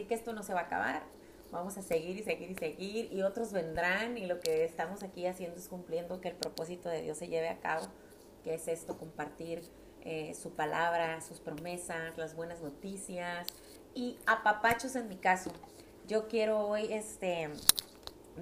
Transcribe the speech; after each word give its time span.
así 0.00 0.06
que 0.06 0.14
esto 0.14 0.32
no 0.32 0.42
se 0.42 0.54
va 0.54 0.60
a 0.60 0.64
acabar. 0.64 1.02
Vamos 1.52 1.76
a 1.76 1.82
seguir 1.82 2.16
y 2.16 2.22
seguir 2.22 2.50
y 2.50 2.54
seguir 2.54 3.12
y 3.12 3.22
otros 3.22 3.52
vendrán 3.52 4.16
y 4.16 4.24
lo 4.24 4.40
que 4.40 4.64
estamos 4.64 5.02
aquí 5.02 5.26
haciendo 5.26 5.58
es 5.58 5.68
cumpliendo 5.68 6.20
que 6.22 6.28
el 6.28 6.36
propósito 6.36 6.88
de 6.88 7.02
Dios 7.02 7.18
se 7.18 7.28
lleve 7.28 7.50
a 7.50 7.58
cabo, 7.60 7.86
que 8.42 8.54
es 8.54 8.66
esto, 8.68 8.96
compartir 8.96 9.62
eh, 10.00 10.32
su 10.34 10.52
palabra, 10.52 11.20
sus 11.20 11.38
promesas, 11.40 12.16
las 12.16 12.34
buenas 12.34 12.62
noticias 12.62 13.46
y 13.94 14.16
apapachos 14.26 14.96
en 14.96 15.08
mi 15.08 15.16
caso. 15.16 15.50
Yo 16.06 16.28
quiero 16.28 16.66
hoy 16.66 16.90
este, 16.92 17.50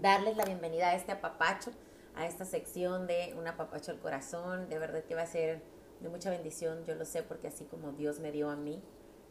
darles 0.00 0.36
la 0.36 0.44
bienvenida 0.44 0.90
a 0.90 0.94
este 0.94 1.10
apapacho, 1.10 1.72
a 2.14 2.26
esta 2.26 2.44
sección 2.44 3.08
de 3.08 3.34
un 3.36 3.48
apapacho 3.48 3.90
al 3.90 3.98
corazón. 3.98 4.68
De 4.68 4.78
verdad 4.78 5.02
que 5.02 5.16
va 5.16 5.22
a 5.22 5.26
ser 5.26 5.60
de 6.00 6.08
mucha 6.08 6.30
bendición, 6.30 6.84
yo 6.84 6.94
lo 6.94 7.04
sé 7.04 7.24
porque 7.24 7.48
así 7.48 7.64
como 7.64 7.90
Dios 7.92 8.20
me 8.20 8.30
dio 8.30 8.48
a 8.48 8.56
mí, 8.56 8.80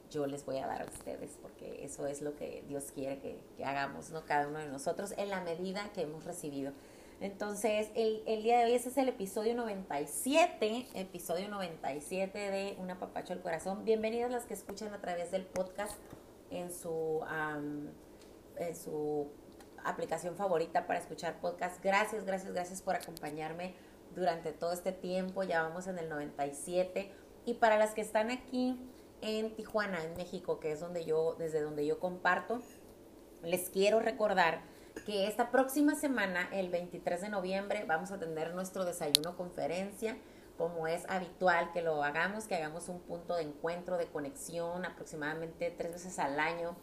yo 0.09 0.25
les 0.27 0.45
voy 0.45 0.57
a 0.57 0.67
dar 0.67 0.81
a 0.81 0.85
ustedes, 0.85 1.37
porque 1.41 1.83
eso 1.83 2.07
es 2.07 2.21
lo 2.21 2.35
que 2.35 2.63
Dios 2.67 2.91
quiere 2.93 3.19
que, 3.19 3.39
hagamos, 3.63 4.09
¿no? 4.11 4.25
Cada 4.25 4.47
uno 4.47 4.59
de 4.59 4.67
nosotros, 4.67 5.13
en 5.17 5.29
la 5.29 5.41
medida 5.41 5.91
que 5.93 6.01
hemos 6.01 6.25
recibido. 6.25 6.71
Entonces, 7.19 7.89
el, 7.95 8.21
el, 8.27 8.43
día 8.43 8.59
de 8.59 8.65
hoy 8.65 8.73
ese 8.73 8.89
es 8.89 8.97
el 8.97 9.09
episodio 9.09 9.55
97, 9.55 10.87
episodio 10.93 11.49
97 11.49 12.37
de 12.37 12.75
Una 12.79 12.99
Papacho 12.99 13.33
al 13.33 13.41
Corazón. 13.41 13.83
Bienvenidas 13.85 14.31
las 14.31 14.45
que 14.45 14.53
escuchan 14.53 14.93
a 14.93 15.01
través 15.01 15.31
del 15.31 15.45
podcast 15.45 15.97
en 16.51 16.71
su, 16.71 17.21
en 18.57 18.75
su 18.75 19.31
aplicación 19.83 20.35
favorita 20.35 20.85
para 20.85 20.99
escuchar 20.99 21.39
podcast. 21.39 21.83
Gracias, 21.83 22.23
gracias, 22.25 22.53
gracias 22.53 22.81
por 22.81 22.95
acompañarme 22.95 23.73
durante 24.15 24.51
todo 24.51 24.73
este 24.73 24.91
tiempo. 24.91 25.43
Ya 25.43 25.63
vamos 25.63 25.87
en 25.87 25.97
el 25.97 26.09
97. 26.09 27.11
Y 27.45 27.55
para 27.55 27.77
las 27.77 27.93
que 27.93 28.01
están 28.01 28.29
aquí 28.29 28.79
en 29.21 29.55
Tijuana, 29.55 30.03
en 30.03 30.15
México, 30.15 30.59
que 30.59 30.71
es 30.71 30.79
donde 30.79 31.05
yo, 31.05 31.35
desde 31.37 31.61
donde 31.61 31.85
yo 31.85 31.99
comparto, 31.99 32.61
les 33.43 33.69
quiero 33.69 33.99
recordar 33.99 34.61
que 35.05 35.27
esta 35.27 35.51
próxima 35.51 35.95
semana, 35.95 36.49
el 36.51 36.69
23 36.69 37.21
de 37.21 37.29
noviembre, 37.29 37.85
vamos 37.87 38.11
a 38.11 38.19
tener 38.19 38.53
nuestro 38.53 38.85
desayuno 38.85 39.37
conferencia, 39.37 40.17
como 40.57 40.87
es 40.87 41.03
habitual 41.07 41.71
que 41.71 41.81
lo 41.81 42.03
hagamos, 42.03 42.45
que 42.45 42.55
hagamos 42.55 42.89
un 42.89 42.99
punto 43.01 43.35
de 43.35 43.43
encuentro, 43.43 43.97
de 43.97 44.07
conexión, 44.07 44.85
aproximadamente 44.85 45.73
tres 45.77 45.93
veces 45.93 46.17
al 46.19 46.39
año. 46.39 46.75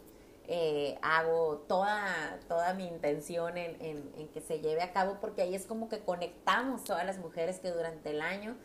Eh, 0.47 0.97
hago 1.01 1.65
toda, 1.67 2.39
toda 2.47 2.73
mi 2.75 2.87
intención 2.87 3.57
en, 3.57 3.81
en, 3.81 4.27
que 4.29 4.41
se 4.41 4.59
lleve 4.59 4.83
a 4.83 4.93
cabo, 4.93 5.17
porque 5.19 5.41
ahí 5.41 5.55
es 5.55 5.65
como 5.65 5.89
que 5.89 5.99
conectamos 5.99 6.83
todas 6.83 7.05
las 7.05 7.17
mujeres 7.17 7.59
que 7.59 7.71
durante 7.71 8.11
el 8.11 8.21
año 8.21 8.55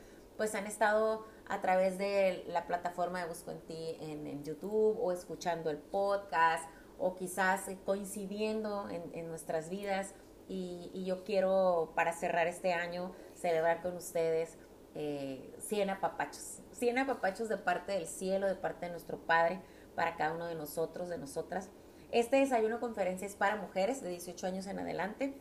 pues 0.40 0.54
han 0.54 0.66
estado 0.66 1.26
a 1.50 1.60
través 1.60 1.98
de 1.98 2.44
la 2.48 2.66
plataforma 2.66 3.20
de 3.20 3.28
Busco 3.28 3.50
en 3.50 3.60
Ti 3.60 3.96
en, 4.00 4.42
YouTube 4.42 4.96
o 4.98 5.12
escuchando 5.12 5.68
el 5.68 5.76
podcast 5.76 6.66
o 6.98 7.14
quizás 7.14 7.66
coincidiendo 7.84 8.88
en, 8.88 9.28
nuestras 9.28 9.68
vidas. 9.68 10.14
Y, 10.48 11.04
yo 11.04 11.24
quiero, 11.24 11.92
para 11.94 12.14
cerrar 12.14 12.46
este 12.46 12.72
año, 12.72 13.12
celebrar 13.34 13.82
con 13.82 13.94
ustedes 13.98 14.56
eh, 14.94 15.54
100 15.58 15.90
apapachos. 15.90 16.62
100 16.72 17.00
apapachos 17.00 17.50
de 17.50 17.58
parte 17.58 17.92
del 17.92 18.06
cielo, 18.06 18.46
de 18.46 18.54
parte 18.54 18.86
de 18.86 18.92
nuestro 18.92 19.18
Padre, 19.18 19.60
para 19.94 20.16
cada 20.16 20.32
uno 20.32 20.46
de 20.46 20.54
nosotros, 20.54 21.10
de 21.10 21.18
nosotras. 21.18 21.68
Este 22.12 22.36
desayuno 22.36 22.80
conferencia 22.80 23.26
es 23.26 23.36
para 23.36 23.56
mujeres 23.56 24.00
de 24.00 24.08
18 24.08 24.46
años 24.46 24.66
en 24.68 24.78
adelante. 24.78 25.34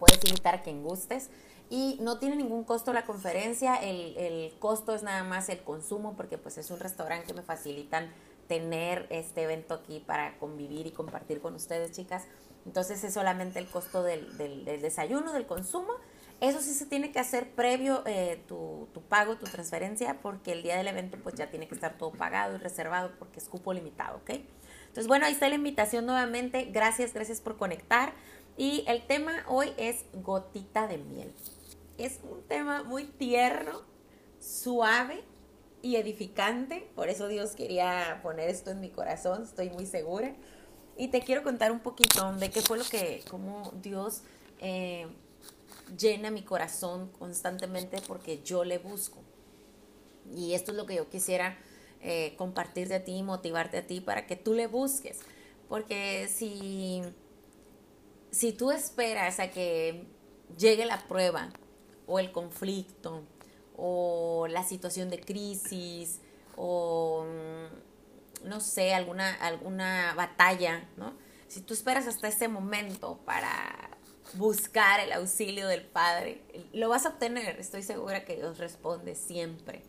Puedes 0.00 0.18
invitar 0.24 0.56
a 0.56 0.62
quien 0.62 0.82
gustes 0.82 1.30
y 1.70 1.98
no 2.00 2.18
tiene 2.18 2.34
ningún 2.34 2.64
costo 2.64 2.92
la 2.92 3.06
conferencia, 3.06 3.76
el, 3.76 4.16
el, 4.16 4.52
costo 4.58 4.92
es 4.92 5.04
nada 5.04 5.22
más 5.22 5.48
el 5.48 5.60
consumo 5.60 6.14
porque 6.16 6.36
pues 6.36 6.58
es 6.58 6.68
un 6.72 6.80
restaurante 6.80 7.28
que 7.28 7.32
me 7.32 7.42
facilitan 7.42 8.10
tener 8.48 9.06
este 9.10 9.44
evento 9.44 9.74
aquí 9.74 10.00
para 10.04 10.36
convivir 10.38 10.88
y 10.88 10.90
compartir 10.90 11.40
con 11.40 11.54
ustedes 11.54 11.92
chicas. 11.92 12.24
Entonces 12.66 13.04
es 13.04 13.14
solamente 13.14 13.60
el 13.60 13.68
costo 13.68 14.02
del, 14.02 14.36
del, 14.36 14.64
desayuno, 14.82 15.32
del 15.32 15.46
consumo. 15.46 15.92
Eso 16.40 16.60
sí 16.60 16.74
se 16.74 16.86
tiene 16.86 17.12
que 17.12 17.20
hacer 17.20 17.52
previo 17.52 18.02
eh, 18.04 18.42
tu, 18.48 18.88
tu, 18.92 19.00
pago, 19.02 19.36
tu 19.36 19.46
transferencia, 19.46 20.20
porque 20.20 20.50
el 20.50 20.64
día 20.64 20.76
del 20.76 20.88
evento 20.88 21.18
pues 21.22 21.36
ya 21.36 21.50
tiene 21.50 21.68
que 21.68 21.76
estar 21.76 21.96
todo 21.96 22.10
pagado 22.10 22.56
y 22.56 22.58
reservado 22.58 23.12
porque 23.20 23.38
es 23.38 23.48
cupo 23.48 23.72
limitado, 23.72 24.16
¿ok? 24.16 24.30
Entonces 24.88 25.06
bueno, 25.06 25.26
ahí 25.26 25.34
está 25.34 25.48
la 25.48 25.54
invitación 25.54 26.04
nuevamente. 26.04 26.64
Gracias, 26.72 27.14
gracias 27.14 27.40
por 27.40 27.56
conectar. 27.56 28.12
Y 28.56 28.84
el 28.88 29.06
tema 29.06 29.44
hoy 29.46 29.72
es 29.76 30.04
gotita 30.12 30.88
de 30.88 30.98
miel 30.98 31.32
es 32.04 32.20
un 32.22 32.42
tema 32.42 32.82
muy 32.82 33.04
tierno, 33.04 33.82
suave 34.38 35.22
y 35.82 35.96
edificante. 35.96 36.90
Por 36.94 37.08
eso 37.08 37.28
Dios 37.28 37.52
quería 37.52 38.20
poner 38.22 38.48
esto 38.48 38.70
en 38.70 38.80
mi 38.80 38.90
corazón, 38.90 39.42
estoy 39.42 39.70
muy 39.70 39.86
segura. 39.86 40.34
Y 40.96 41.08
te 41.08 41.20
quiero 41.20 41.42
contar 41.42 41.72
un 41.72 41.80
poquito 41.80 42.32
de 42.34 42.50
qué 42.50 42.60
fue 42.60 42.78
lo 42.78 42.84
que, 42.84 43.22
cómo 43.30 43.72
Dios 43.82 44.22
eh, 44.60 45.06
llena 45.96 46.30
mi 46.30 46.42
corazón 46.42 47.10
constantemente 47.18 47.98
porque 48.06 48.42
yo 48.42 48.64
le 48.64 48.78
busco. 48.78 49.18
Y 50.34 50.54
esto 50.54 50.72
es 50.72 50.76
lo 50.76 50.86
que 50.86 50.96
yo 50.96 51.08
quisiera 51.08 51.56
eh, 52.02 52.34
compartirte 52.36 52.94
a 52.94 53.04
ti 53.04 53.22
motivarte 53.22 53.78
a 53.78 53.86
ti 53.86 54.00
para 54.00 54.26
que 54.26 54.36
tú 54.36 54.54
le 54.54 54.66
busques. 54.66 55.20
Porque 55.68 56.28
si, 56.28 57.02
si 58.30 58.52
tú 58.52 58.70
esperas 58.70 59.38
a 59.40 59.50
que 59.50 60.04
llegue 60.58 60.84
la 60.84 61.06
prueba 61.06 61.50
o 62.10 62.18
el 62.18 62.32
conflicto 62.32 63.22
o 63.76 64.46
la 64.48 64.64
situación 64.64 65.08
de 65.08 65.20
crisis 65.20 66.20
o 66.56 67.24
mm, 67.24 68.48
no 68.48 68.60
sé, 68.60 68.94
alguna, 68.94 69.32
alguna 69.34 70.12
batalla, 70.14 70.88
¿no? 70.96 71.14
Si 71.48 71.60
tú 71.60 71.74
esperas 71.74 72.06
hasta 72.06 72.28
ese 72.28 72.48
momento 72.48 73.18
para 73.24 73.90
buscar 74.34 75.00
el 75.00 75.12
auxilio 75.12 75.68
del 75.68 75.82
Padre, 75.82 76.42
lo 76.72 76.88
vas 76.88 77.06
a 77.06 77.10
obtener, 77.10 77.58
estoy 77.58 77.82
segura 77.82 78.24
que 78.24 78.36
Dios 78.36 78.58
responde 78.58 79.14
siempre. 79.14 79.82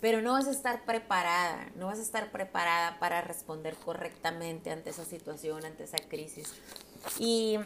Pero 0.00 0.20
no 0.20 0.32
vas 0.32 0.46
a 0.46 0.50
estar 0.50 0.84
preparada, 0.84 1.70
no 1.76 1.86
vas 1.86 1.98
a 1.98 2.02
estar 2.02 2.30
preparada 2.30 2.98
para 2.98 3.22
responder 3.22 3.76
correctamente 3.76 4.70
ante 4.70 4.90
esa 4.90 5.04
situación, 5.04 5.64
ante 5.64 5.84
esa 5.84 5.96
crisis. 5.96 6.52
Y 7.18 7.58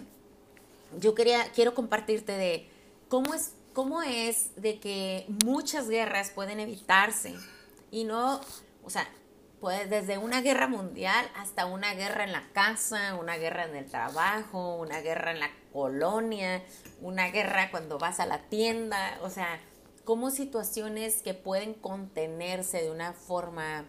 yo 0.98 1.14
quería, 1.14 1.50
quiero 1.52 1.74
compartirte 1.74 2.32
de 2.32 2.68
cómo 3.08 3.34
es 3.34 3.54
cómo 3.72 4.02
es 4.02 4.50
de 4.56 4.80
que 4.80 5.26
muchas 5.44 5.88
guerras 5.88 6.30
pueden 6.30 6.60
evitarse 6.60 7.34
y 7.90 8.04
no, 8.04 8.40
o 8.84 8.90
sea, 8.90 9.08
pues 9.60 9.90
desde 9.90 10.16
una 10.16 10.40
guerra 10.40 10.68
mundial 10.68 11.30
hasta 11.36 11.66
una 11.66 11.92
guerra 11.94 12.24
en 12.24 12.32
la 12.32 12.42
casa, 12.52 13.14
una 13.14 13.36
guerra 13.36 13.64
en 13.64 13.76
el 13.76 13.90
trabajo, 13.90 14.76
una 14.76 15.00
guerra 15.00 15.32
en 15.32 15.40
la 15.40 15.50
colonia, 15.72 16.62
una 17.02 17.28
guerra 17.30 17.70
cuando 17.70 17.98
vas 17.98 18.20
a 18.20 18.26
la 18.26 18.38
tienda, 18.48 19.18
o 19.22 19.28
sea, 19.28 19.60
como 20.04 20.30
situaciones 20.30 21.22
que 21.22 21.34
pueden 21.34 21.74
contenerse 21.74 22.82
de 22.82 22.90
una 22.90 23.12
forma 23.12 23.84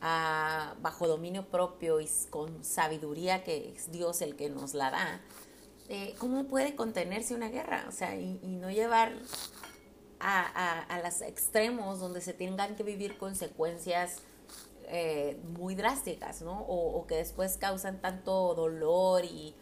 ah, 0.00 0.74
bajo 0.82 1.06
dominio 1.06 1.46
propio 1.46 2.00
y 2.00 2.08
con 2.28 2.64
sabiduría 2.64 3.44
que 3.44 3.72
es 3.74 3.92
Dios 3.92 4.20
el 4.20 4.34
que 4.34 4.50
nos 4.50 4.74
la 4.74 4.90
da, 4.90 5.20
eh, 5.88 6.14
¿cómo 6.18 6.44
puede 6.44 6.74
contenerse 6.74 7.34
una 7.34 7.48
guerra? 7.48 7.86
O 7.88 7.92
sea, 7.92 8.16
y, 8.16 8.38
no 8.42 8.70
llevar 8.70 9.12
a, 10.20 10.80
a, 10.82 11.00
los 11.02 11.22
extremos 11.22 12.00
donde 12.00 12.20
se 12.20 12.32
tengan 12.32 12.76
que 12.76 12.82
vivir 12.82 13.16
consecuencias 13.16 14.22
eh, 14.90 15.38
muy 15.58 15.74
drásticas, 15.74 16.40
¿no? 16.40 16.60
O, 16.66 17.06
que 17.06 17.16
después 17.16 17.58
causan 17.58 18.00
tanto 18.00 18.54
dolor 18.54 19.24
y, 19.24 19.54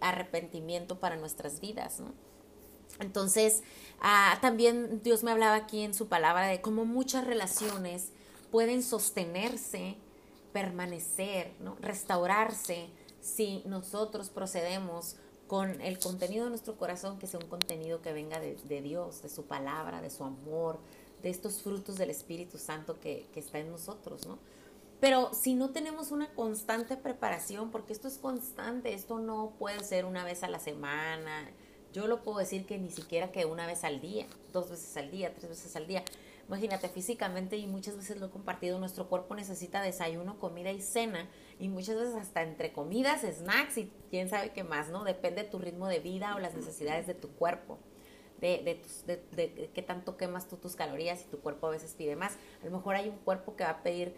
arrepentimiento 0.00 1.00
para 1.00 1.16
nuestras 1.16 1.60
vidas, 1.60 1.98
¿no? 1.98 2.14
Entonces, 3.00 3.64
ah, 4.00 4.38
también 4.40 5.02
Dios 5.02 5.24
me 5.24 5.32
hablaba 5.32 5.56
aquí 5.56 5.82
en 5.82 5.94
su 5.94 6.06
palabra 6.06 6.46
de 6.46 6.60
cómo 6.60 6.84
muchas 6.84 7.26
relaciones 7.26 8.10
pueden 8.52 8.84
sostenerse, 8.84 9.96
permanecer, 10.52 11.50
¿no? 11.58 11.76
restaurarse 11.80 12.88
si 13.20 13.64
nosotros 13.66 14.30
procedemos 14.30 15.16
con 15.46 15.80
el 15.80 15.98
contenido 15.98 16.44
de 16.44 16.50
nuestro 16.50 16.76
corazón, 16.76 17.18
que 17.18 17.26
sea 17.26 17.40
un 17.40 17.48
contenido 17.48 18.00
que 18.00 18.12
venga 18.12 18.40
de, 18.40 18.82
Dios, 18.82 19.22
de 19.22 19.28
su 19.28 19.44
palabra, 19.44 20.00
de 20.00 20.10
su 20.10 20.24
amor, 20.24 20.78
de 21.22 21.30
estos 21.30 21.62
frutos 21.62 21.96
del 21.96 22.10
Espíritu 22.10 22.58
Santo 22.58 22.98
que, 23.00 23.26
que 23.32 23.40
está 23.40 23.58
en 23.58 23.70
nosotros, 23.70 24.26
¿no? 24.26 24.38
Pero 25.00 25.34
si 25.34 25.54
no 25.54 25.70
tenemos 25.70 26.12
una 26.12 26.32
constante 26.34 26.96
preparación, 26.96 27.70
porque 27.70 27.92
esto 27.92 28.08
es 28.08 28.16
constante, 28.16 28.94
esto 28.94 29.18
no 29.18 29.52
puede 29.58 29.84
ser 29.84 30.06
una 30.06 30.24
vez 30.24 30.42
a 30.42 30.48
la 30.48 30.58
semana, 30.58 31.50
yo 31.94 32.08
lo 32.08 32.22
puedo 32.22 32.38
decir 32.38 32.66
que 32.66 32.76
ni 32.76 32.90
siquiera 32.90 33.30
que 33.30 33.44
una 33.44 33.68
vez 33.68 33.84
al 33.84 34.00
día, 34.00 34.26
dos 34.52 34.68
veces 34.68 34.96
al 34.96 35.12
día, 35.12 35.32
tres 35.32 35.48
veces 35.50 35.76
al 35.76 35.86
día. 35.86 36.04
Imagínate 36.48 36.88
físicamente 36.88 37.56
y 37.56 37.66
muchas 37.66 37.96
veces 37.96 38.18
lo 38.18 38.26
he 38.26 38.30
compartido, 38.30 38.78
nuestro 38.78 39.08
cuerpo 39.08 39.34
necesita 39.34 39.80
desayuno, 39.80 40.38
comida 40.38 40.70
y 40.72 40.80
cena 40.82 41.28
y 41.58 41.68
muchas 41.68 41.96
veces 41.96 42.14
hasta 42.16 42.42
entre 42.42 42.72
comidas, 42.72 43.22
snacks 43.22 43.78
y 43.78 43.90
quién 44.10 44.28
sabe 44.28 44.52
qué 44.52 44.62
más, 44.62 44.90
¿no? 44.90 45.04
Depende 45.04 45.44
de 45.44 45.48
tu 45.48 45.58
ritmo 45.58 45.88
de 45.88 46.00
vida 46.00 46.34
o 46.36 46.38
las 46.38 46.54
necesidades 46.54 47.06
de 47.06 47.14
tu 47.14 47.30
cuerpo. 47.30 47.78
De, 48.40 48.58
de, 49.06 49.22
de, 49.34 49.70
qué 49.72 49.80
tanto 49.80 50.18
quemas 50.18 50.48
tú 50.48 50.56
tus 50.56 50.76
calorías 50.76 51.22
y 51.22 51.24
tu 51.28 51.40
cuerpo 51.40 51.68
a 51.68 51.70
veces 51.70 51.94
pide 51.94 52.14
más. 52.14 52.36
A 52.60 52.66
lo 52.66 52.72
mejor 52.72 52.96
hay 52.96 53.08
un 53.08 53.16
cuerpo 53.16 53.56
que 53.56 53.64
va 53.64 53.70
a 53.70 53.82
pedir 53.82 54.14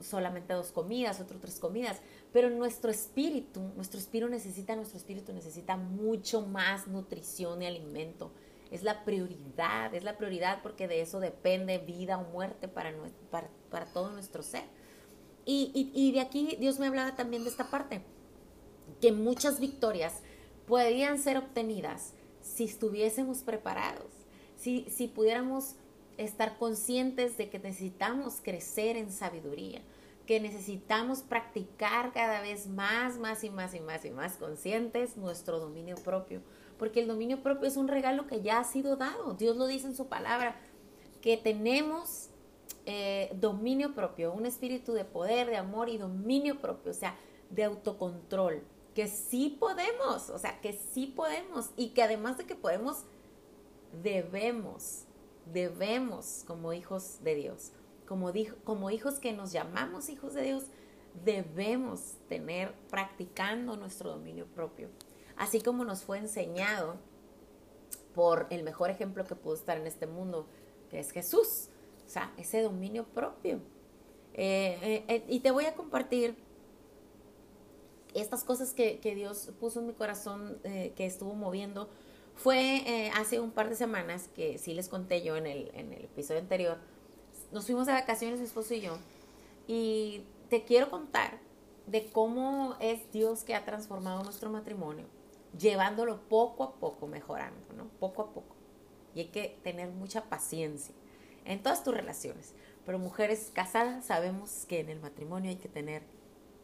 solamente 0.00 0.54
dos 0.54 0.72
comidas, 0.72 1.20
otro 1.20 1.38
tres 1.38 1.60
comidas, 1.60 2.00
pero 2.32 2.50
nuestro 2.50 2.90
espíritu, 2.90 3.60
nuestro 3.76 4.00
espíritu 4.00 4.30
necesita, 4.30 4.74
nuestro 4.76 4.98
espíritu 4.98 5.32
necesita 5.32 5.76
mucho 5.76 6.42
más 6.42 6.86
nutrición 6.86 7.62
y 7.62 7.66
alimento. 7.66 8.32
Es 8.70 8.82
la 8.82 9.04
prioridad, 9.04 9.94
es 9.94 10.04
la 10.04 10.16
prioridad 10.16 10.62
porque 10.62 10.86
de 10.86 11.00
eso 11.00 11.20
depende 11.20 11.78
vida 11.78 12.18
o 12.18 12.24
muerte 12.30 12.68
para, 12.68 12.92
para, 13.70 13.86
todo 13.86 14.10
nuestro 14.10 14.42
ser. 14.42 14.64
Y, 15.44 15.90
y 15.94 16.12
de 16.12 16.20
aquí 16.20 16.56
Dios 16.60 16.78
me 16.78 16.86
hablaba 16.86 17.16
también 17.16 17.42
de 17.42 17.50
esta 17.50 17.70
parte, 17.70 18.02
que 19.00 19.12
muchas 19.12 19.58
victorias 19.58 20.20
podrían 20.66 21.18
ser 21.18 21.36
obtenidas 21.36 22.12
si 22.42 22.64
estuviésemos 22.64 23.38
preparados, 23.38 24.12
si, 24.56 24.86
si 24.88 25.08
pudiéramos 25.08 25.74
estar 26.16 26.58
conscientes 26.58 27.36
de 27.36 27.48
que 27.48 27.58
necesitamos 27.58 28.40
crecer 28.42 28.96
en 28.96 29.10
sabiduría, 29.10 29.80
que 30.26 30.38
necesitamos 30.38 31.22
practicar 31.22 32.12
cada 32.12 32.40
vez 32.40 32.66
más, 32.66 33.18
más 33.18 33.42
y 33.42 33.50
más 33.50 33.74
y 33.74 33.80
más 33.80 34.04
y 34.04 34.10
más 34.10 34.36
conscientes 34.36 35.16
nuestro 35.16 35.58
dominio 35.58 35.96
propio, 35.96 36.42
porque 36.80 37.00
el 37.00 37.08
dominio 37.08 37.42
propio 37.42 37.68
es 37.68 37.76
un 37.76 37.88
regalo 37.88 38.26
que 38.26 38.40
ya 38.40 38.58
ha 38.58 38.64
sido 38.64 38.96
dado. 38.96 39.34
Dios 39.34 39.54
lo 39.58 39.66
dice 39.66 39.86
en 39.86 39.94
su 39.94 40.06
palabra, 40.06 40.56
que 41.20 41.36
tenemos 41.36 42.30
eh, 42.86 43.30
dominio 43.38 43.94
propio, 43.94 44.32
un 44.32 44.46
espíritu 44.46 44.94
de 44.94 45.04
poder, 45.04 45.50
de 45.50 45.58
amor 45.58 45.90
y 45.90 45.98
dominio 45.98 46.58
propio, 46.58 46.92
o 46.92 46.94
sea, 46.94 47.18
de 47.50 47.64
autocontrol, 47.64 48.62
que 48.94 49.08
sí 49.08 49.58
podemos, 49.60 50.30
o 50.30 50.38
sea, 50.38 50.58
que 50.62 50.72
sí 50.72 51.06
podemos 51.06 51.68
y 51.76 51.90
que 51.90 52.02
además 52.02 52.38
de 52.38 52.46
que 52.46 52.54
podemos, 52.54 53.04
debemos, 54.02 55.04
debemos 55.52 56.44
como 56.46 56.72
hijos 56.72 57.22
de 57.22 57.34
Dios, 57.34 57.72
como, 58.08 58.32
como 58.64 58.90
hijos 58.90 59.18
que 59.18 59.34
nos 59.34 59.52
llamamos 59.52 60.08
hijos 60.08 60.32
de 60.32 60.44
Dios, 60.44 60.64
debemos 61.26 62.14
tener 62.30 62.72
practicando 62.88 63.76
nuestro 63.76 64.08
dominio 64.08 64.46
propio. 64.46 64.88
Así 65.40 65.62
como 65.62 65.86
nos 65.86 66.02
fue 66.02 66.18
enseñado 66.18 66.96
por 68.14 68.46
el 68.50 68.62
mejor 68.62 68.90
ejemplo 68.90 69.24
que 69.24 69.34
pudo 69.34 69.54
estar 69.54 69.78
en 69.78 69.86
este 69.86 70.06
mundo, 70.06 70.46
que 70.90 71.00
es 71.00 71.12
Jesús. 71.12 71.70
O 72.06 72.10
sea, 72.10 72.30
ese 72.36 72.60
dominio 72.60 73.04
propio. 73.06 73.56
Eh, 74.34 74.78
eh, 74.82 75.04
eh, 75.08 75.24
y 75.28 75.40
te 75.40 75.50
voy 75.50 75.64
a 75.64 75.74
compartir 75.74 76.36
estas 78.12 78.44
cosas 78.44 78.74
que, 78.74 79.00
Dios 79.14 79.50
puso 79.58 79.80
en 79.80 79.86
mi 79.86 79.94
corazón, 79.94 80.58
que 80.62 81.06
estuvo 81.06 81.32
moviendo, 81.32 81.88
fue 82.34 83.10
hace 83.14 83.40
un 83.40 83.50
par 83.50 83.70
de 83.70 83.76
semanas, 83.76 84.28
que 84.36 84.58
sí 84.58 84.74
les 84.74 84.90
conté 84.90 85.22
yo 85.22 85.38
en 85.38 85.46
el 85.46 85.70
episodio 86.04 86.40
anterior, 86.40 86.76
nos 87.50 87.64
fuimos 87.64 87.86
de 87.86 87.94
vacaciones 87.94 88.40
mi 88.40 88.44
esposo 88.44 88.74
y 88.74 88.82
yo, 88.82 88.98
y 89.66 90.24
te 90.50 90.64
quiero 90.64 90.90
contar 90.90 91.38
de 91.86 92.10
cómo 92.10 92.76
es 92.80 93.10
Dios 93.12 93.44
que 93.44 93.54
ha 93.54 93.64
transformado 93.64 94.24
nuestro 94.24 94.50
matrimonio, 94.50 95.06
llevándolo 95.58 96.20
poco 96.28 96.64
a 96.64 96.74
poco, 96.74 97.06
mejorando, 97.06 97.72
¿no? 97.76 97.88
Poco 97.98 98.22
a 98.22 98.32
poco. 98.32 98.56
Y 99.14 99.20
hay 99.20 99.26
que 99.26 99.58
tener 99.62 99.88
mucha 99.90 100.24
paciencia 100.24 100.94
en 101.44 101.62
todas 101.62 101.82
tus 101.82 101.94
relaciones. 101.94 102.54
Pero 102.86 102.98
mujeres 102.98 103.50
casadas 103.52 104.06
sabemos 104.06 104.64
que 104.68 104.80
en 104.80 104.88
el 104.88 105.00
matrimonio 105.00 105.50
hay 105.50 105.56
que 105.56 105.68
tener 105.68 106.02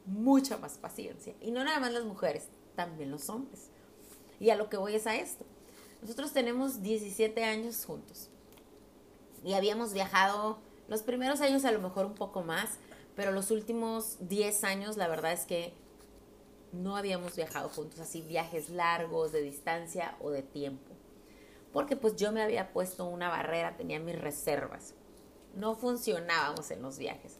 mucha 0.07 0.57
más 0.57 0.79
paciencia. 0.79 1.35
Y 1.41 1.51
no 1.51 1.65
nada 1.65 1.81
más 1.81 1.93
las 1.93 2.05
mujeres, 2.05 2.49
también 2.75 3.11
los 3.11 3.29
hombres. 3.29 3.71
Y 4.39 4.51
a 4.51 4.57
lo 4.57 4.69
que 4.69 4.77
voy 4.77 4.95
es 4.95 5.07
a 5.07 5.17
esto. 5.17 5.45
Nosotros 6.03 6.33
tenemos 6.33 6.83
17 6.83 7.45
años 7.45 7.85
juntos. 7.85 8.29
Y 9.45 9.55
habíamos 9.55 9.93
viajado 9.93 10.59
los 10.89 11.03
primeros 11.03 11.41
años 11.41 11.65
a 11.65 11.73
lo 11.73 11.81
mejor 11.81 12.07
un 12.07 12.15
poco 12.15 12.43
más, 12.43 12.71
pero 13.15 13.33
los 13.33 13.51
últimos 13.51 14.17
10 14.21 14.65
años 14.65 14.97
la 14.97 15.09
verdad 15.09 15.33
es 15.33 15.47
que 15.47 15.73
no 16.83 16.97
habíamos 16.97 17.37
viajado 17.37 17.69
juntos, 17.69 18.01
así 18.01 18.23
viajes 18.23 18.71
largos 18.71 19.33
de 19.33 19.43
distancia 19.43 20.17
o 20.21 20.31
de 20.31 20.43
tiempo. 20.43 20.93
Porque 21.73 21.97
pues 21.97 22.17
yo 22.17 22.33
me 22.33 22.43
había 22.43 22.73
puesto 22.73 23.05
una 23.05 23.29
barrera, 23.29 23.77
tenía 23.77 24.01
mis 24.01 24.19
reservas. 24.19 24.95
No 25.55 25.75
funcionábamos 25.75 26.71
en 26.71 26.83
los 26.83 26.99
viajes 26.99 27.39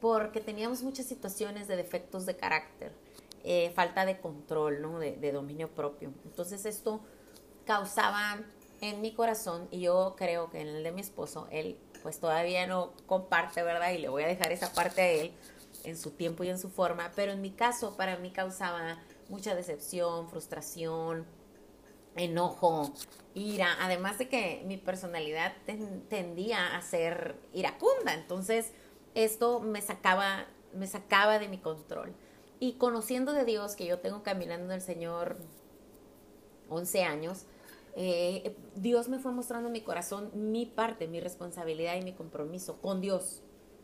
porque 0.00 0.40
teníamos 0.40 0.82
muchas 0.82 1.06
situaciones 1.06 1.68
de 1.68 1.76
defectos 1.76 2.26
de 2.26 2.36
carácter, 2.36 2.92
eh, 3.44 3.72
falta 3.74 4.04
de 4.04 4.20
control, 4.20 4.82
¿no? 4.82 4.98
De, 4.98 5.32
dominio 5.32 5.68
propio. 5.68 6.12
Entonces 6.24 6.64
esto 6.66 7.00
causaba 7.64 8.40
en 8.80 9.00
mi 9.00 9.12
corazón, 9.12 9.68
y 9.70 9.80
yo 9.80 10.14
creo 10.18 10.50
que 10.50 10.60
en 10.60 10.68
el 10.68 10.82
de 10.82 10.92
mi 10.92 11.00
esposo, 11.00 11.48
él 11.50 11.78
pues 12.02 12.20
todavía 12.20 12.66
no 12.66 12.92
comparte, 13.06 13.62
¿verdad? 13.62 13.90
Y 13.92 13.98
le 13.98 14.08
voy 14.08 14.22
a 14.22 14.28
dejar 14.28 14.52
esa 14.52 14.72
parte 14.72 15.00
a 15.00 15.08
él 15.08 15.32
en 15.86 15.96
su 15.96 16.10
tiempo 16.10 16.44
y 16.44 16.48
en 16.48 16.58
su 16.58 16.68
forma, 16.68 17.12
pero 17.14 17.32
en 17.32 17.40
mi 17.40 17.52
caso 17.52 17.96
para 17.96 18.16
mí 18.18 18.30
causaba 18.30 18.98
mucha 19.28 19.54
decepción, 19.54 20.28
frustración, 20.28 21.26
enojo, 22.16 22.92
ira, 23.34 23.76
además 23.80 24.18
de 24.18 24.28
que 24.28 24.62
mi 24.66 24.76
personalidad 24.78 25.52
tendía 26.08 26.76
a 26.76 26.82
ser 26.82 27.36
iracunda, 27.52 28.14
entonces 28.14 28.72
esto 29.14 29.60
me 29.60 29.80
sacaba, 29.80 30.46
me 30.74 30.86
sacaba 30.86 31.38
de 31.38 31.48
mi 31.48 31.58
control. 31.58 32.12
Y 32.58 32.74
conociendo 32.74 33.32
de 33.32 33.44
Dios, 33.44 33.76
que 33.76 33.86
yo 33.86 33.98
tengo 34.00 34.22
caminando 34.22 34.66
en 34.66 34.72
el 34.72 34.80
Señor 34.80 35.36
11 36.68 37.04
años, 37.04 37.44
eh, 37.96 38.56
Dios 38.74 39.08
me 39.08 39.18
fue 39.18 39.32
mostrando 39.32 39.68
en 39.68 39.72
mi 39.72 39.82
corazón 39.82 40.30
mi 40.34 40.66
parte, 40.66 41.06
mi 41.06 41.20
responsabilidad 41.20 41.96
y 41.96 42.02
mi 42.02 42.12
compromiso 42.12 42.80
con 42.80 43.00
Dios, 43.00 43.42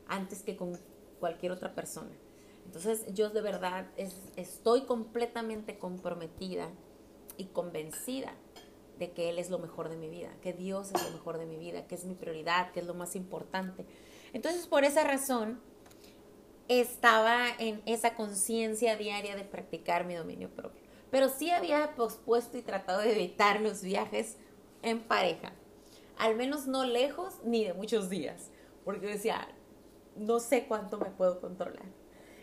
antes 0.08 0.42
que 0.42 0.56
con 0.56 0.78
cualquier 1.22 1.52
otra 1.52 1.72
persona. 1.72 2.10
Entonces 2.66 3.06
yo 3.14 3.30
de 3.30 3.42
verdad 3.42 3.86
estoy 4.34 4.86
completamente 4.86 5.78
comprometida 5.78 6.68
y 7.36 7.44
convencida 7.44 8.34
de 8.98 9.12
que 9.12 9.30
Él 9.30 9.38
es 9.38 9.48
lo 9.48 9.60
mejor 9.60 9.88
de 9.88 9.96
mi 9.96 10.08
vida, 10.08 10.34
que 10.42 10.52
Dios 10.52 10.90
es 10.92 11.00
lo 11.00 11.10
mejor 11.12 11.38
de 11.38 11.46
mi 11.46 11.58
vida, 11.58 11.86
que 11.86 11.94
es 11.94 12.04
mi 12.04 12.16
prioridad, 12.16 12.72
que 12.72 12.80
es 12.80 12.86
lo 12.86 12.94
más 12.94 13.14
importante. 13.14 13.86
Entonces, 14.32 14.66
por 14.66 14.82
esa 14.82 15.04
razón, 15.04 15.60
estaba 16.66 17.46
en 17.60 17.82
esa 17.86 18.16
conciencia 18.16 18.96
diaria 18.96 19.36
de 19.36 19.44
practicar 19.44 20.04
mi 20.04 20.16
dominio 20.16 20.50
propio. 20.50 20.82
Pero 21.12 21.28
sí 21.28 21.50
había 21.50 21.94
pospuesto 21.94 22.58
y 22.58 22.62
tratado 22.62 23.00
de 23.02 23.12
evitar 23.12 23.60
los 23.60 23.82
viajes 23.82 24.38
en 24.82 24.98
pareja. 24.98 25.52
Al 26.18 26.34
menos 26.34 26.66
no 26.66 26.84
lejos 26.84 27.34
ni 27.44 27.64
de 27.64 27.74
muchos 27.74 28.10
días. 28.10 28.50
Porque 28.84 29.06
decía, 29.06 29.46
no 30.16 30.40
sé 30.40 30.66
cuánto 30.66 30.98
me 30.98 31.10
puedo 31.10 31.40
controlar. 31.40 31.84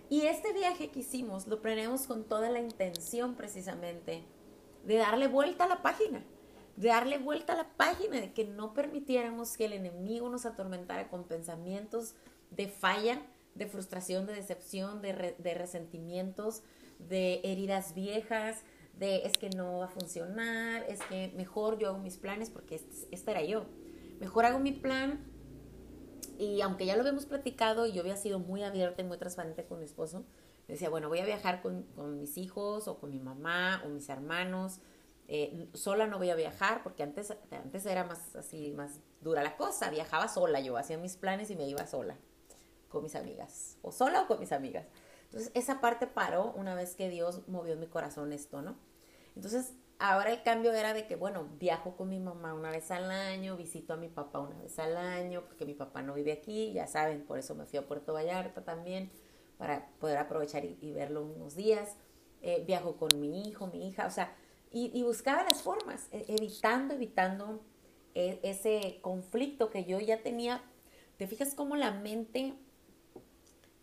Y 0.09 0.21
este 0.21 0.53
viaje 0.53 0.89
que 0.89 1.01
hicimos 1.01 1.47
lo 1.47 1.61
planeamos 1.61 2.07
con 2.07 2.23
toda 2.23 2.49
la 2.49 2.59
intención 2.59 3.35
precisamente 3.35 4.23
de 4.83 4.95
darle 4.95 5.27
vuelta 5.27 5.65
a 5.65 5.67
la 5.67 5.81
página 5.81 6.23
de 6.79 6.87
darle 6.87 7.17
vuelta 7.17 7.53
a 7.53 7.57
la 7.57 7.67
página, 7.75 8.21
de 8.21 8.31
que 8.31 8.45
no 8.45 8.73
permitiéramos 8.73 9.57
que 9.57 9.65
el 9.65 9.73
enemigo 9.73 10.29
nos 10.29 10.45
atormentara 10.45 11.09
con 11.09 11.25
pensamientos 11.25 12.15
de 12.51 12.69
falla, 12.69 13.21
de 13.53 13.67
frustración, 13.67 14.25
de 14.25 14.33
decepción, 14.33 15.01
de, 15.01 15.35
de 15.37 15.53
resentimientos, 15.55 16.63
de 16.97 17.41
heridas 17.43 17.93
viejas, 17.95 18.63
de 18.97 19.17
es 19.25 19.37
que 19.37 19.49
no 19.49 19.79
va 19.79 19.85
a 19.85 19.89
funcionar, 19.89 20.85
es 20.87 21.01
que 21.01 21.33
mejor 21.35 21.79
yo 21.79 21.89
hago 21.89 21.99
mis 21.99 22.17
planes 22.17 22.49
porque 22.49 22.75
este, 22.75 22.95
esta 23.11 23.31
era 23.31 23.43
yo. 23.43 23.65
Mejor 24.21 24.45
hago 24.45 24.59
mi 24.59 24.71
plan 24.71 25.19
y 26.39 26.61
aunque 26.61 26.87
ya 26.87 26.95
lo 26.95 27.01
habíamos 27.01 27.27
platicado 27.27 27.85
y 27.85 27.91
yo 27.91 28.01
había 28.01 28.17
sido 28.17 28.39
muy 28.39 28.63
abierta 28.63 29.01
y 29.01 29.05
muy 29.05 29.17
transparente 29.17 29.65
con 29.65 29.77
mi 29.79 29.85
esposo, 29.85 30.25
decía, 30.67 30.89
bueno, 30.89 31.09
voy 31.09 31.19
a 31.19 31.25
viajar 31.25 31.61
con, 31.61 31.83
con 31.95 32.17
mis 32.17 32.37
hijos 32.37 32.87
o 32.87 32.99
con 32.99 33.11
mi 33.11 33.19
mamá 33.19 33.83
o 33.85 33.89
mis 33.89 34.09
hermanos 34.09 34.81
eh, 35.31 35.69
sola 35.75 36.07
no 36.07 36.17
voy 36.17 36.31
a 36.31 36.35
viajar 36.35 36.81
porque 36.81 37.03
antes, 37.03 37.31
antes 37.51 37.85
era 37.85 38.03
más 38.03 38.35
así, 38.35 38.71
más 38.71 38.99
dura 39.21 39.43
la 39.43 39.57
cosa. 39.57 39.91
Viajaba 39.91 40.27
sola, 40.27 40.59
yo 40.59 40.75
hacía 40.75 40.97
mis 40.97 41.17
planes 41.17 41.51
y 41.51 41.55
me 41.55 41.67
iba 41.67 41.85
sola 41.85 42.17
con 42.89 43.03
mis 43.03 43.13
amigas, 43.13 43.77
o 43.83 43.91
sola 43.91 44.23
o 44.23 44.27
con 44.27 44.39
mis 44.39 44.51
amigas. 44.51 44.87
Entonces, 45.25 45.51
esa 45.53 45.79
parte 45.79 46.07
paró 46.07 46.51
una 46.53 46.73
vez 46.73 46.95
que 46.95 47.09
Dios 47.09 47.47
movió 47.47 47.73
en 47.73 47.79
mi 47.79 47.85
corazón 47.85 48.33
esto, 48.33 48.63
¿no? 48.63 48.75
Entonces, 49.35 49.73
ahora 49.99 50.31
el 50.31 50.41
cambio 50.43 50.73
era 50.73 50.93
de 50.93 51.05
que, 51.05 51.15
bueno, 51.15 51.47
viajo 51.59 51.95
con 51.95 52.09
mi 52.09 52.19
mamá 52.19 52.53
una 52.53 52.71
vez 52.71 52.89
al 52.89 53.11
año, 53.11 53.57
visito 53.57 53.93
a 53.93 53.97
mi 53.97 54.07
papá 54.07 54.39
una 54.39 54.57
vez 54.57 54.79
al 54.79 54.97
año, 54.97 55.43
porque 55.45 55.65
mi 55.65 55.73
papá 55.73 56.01
no 56.01 56.13
vive 56.13 56.31
aquí, 56.31 56.71
ya 56.73 56.87
saben, 56.87 57.25
por 57.25 57.37
eso 57.37 57.53
me 57.53 57.65
fui 57.65 57.77
a 57.77 57.85
Puerto 57.85 58.13
Vallarta 58.13 58.63
también, 58.63 59.11
para 59.57 59.89
poder 59.99 60.17
aprovechar 60.17 60.63
y, 60.63 60.91
verlo 60.93 61.23
unos 61.23 61.55
días. 61.55 61.97
Eh, 62.41 62.63
viajo 62.65 62.95
con 62.95 63.09
mi 63.19 63.49
hijo, 63.49 63.67
mi 63.67 63.89
hija, 63.89 64.07
o 64.07 64.09
sea, 64.09 64.33
y, 64.71 65.03
buscaba 65.03 65.43
las 65.43 65.61
formas, 65.61 66.07
e, 66.11 66.23
evitando, 66.29 66.93
evitando 66.93 67.61
e, 68.15 68.39
ese 68.43 68.99
conflicto 69.01 69.69
que 69.69 69.83
yo 69.83 69.99
ya 69.99 70.23
tenía. 70.23 70.63
¿Te 71.17 71.27
fijas 71.27 71.53
cómo 71.53 71.75
la 71.75 71.91
mente 71.91 72.53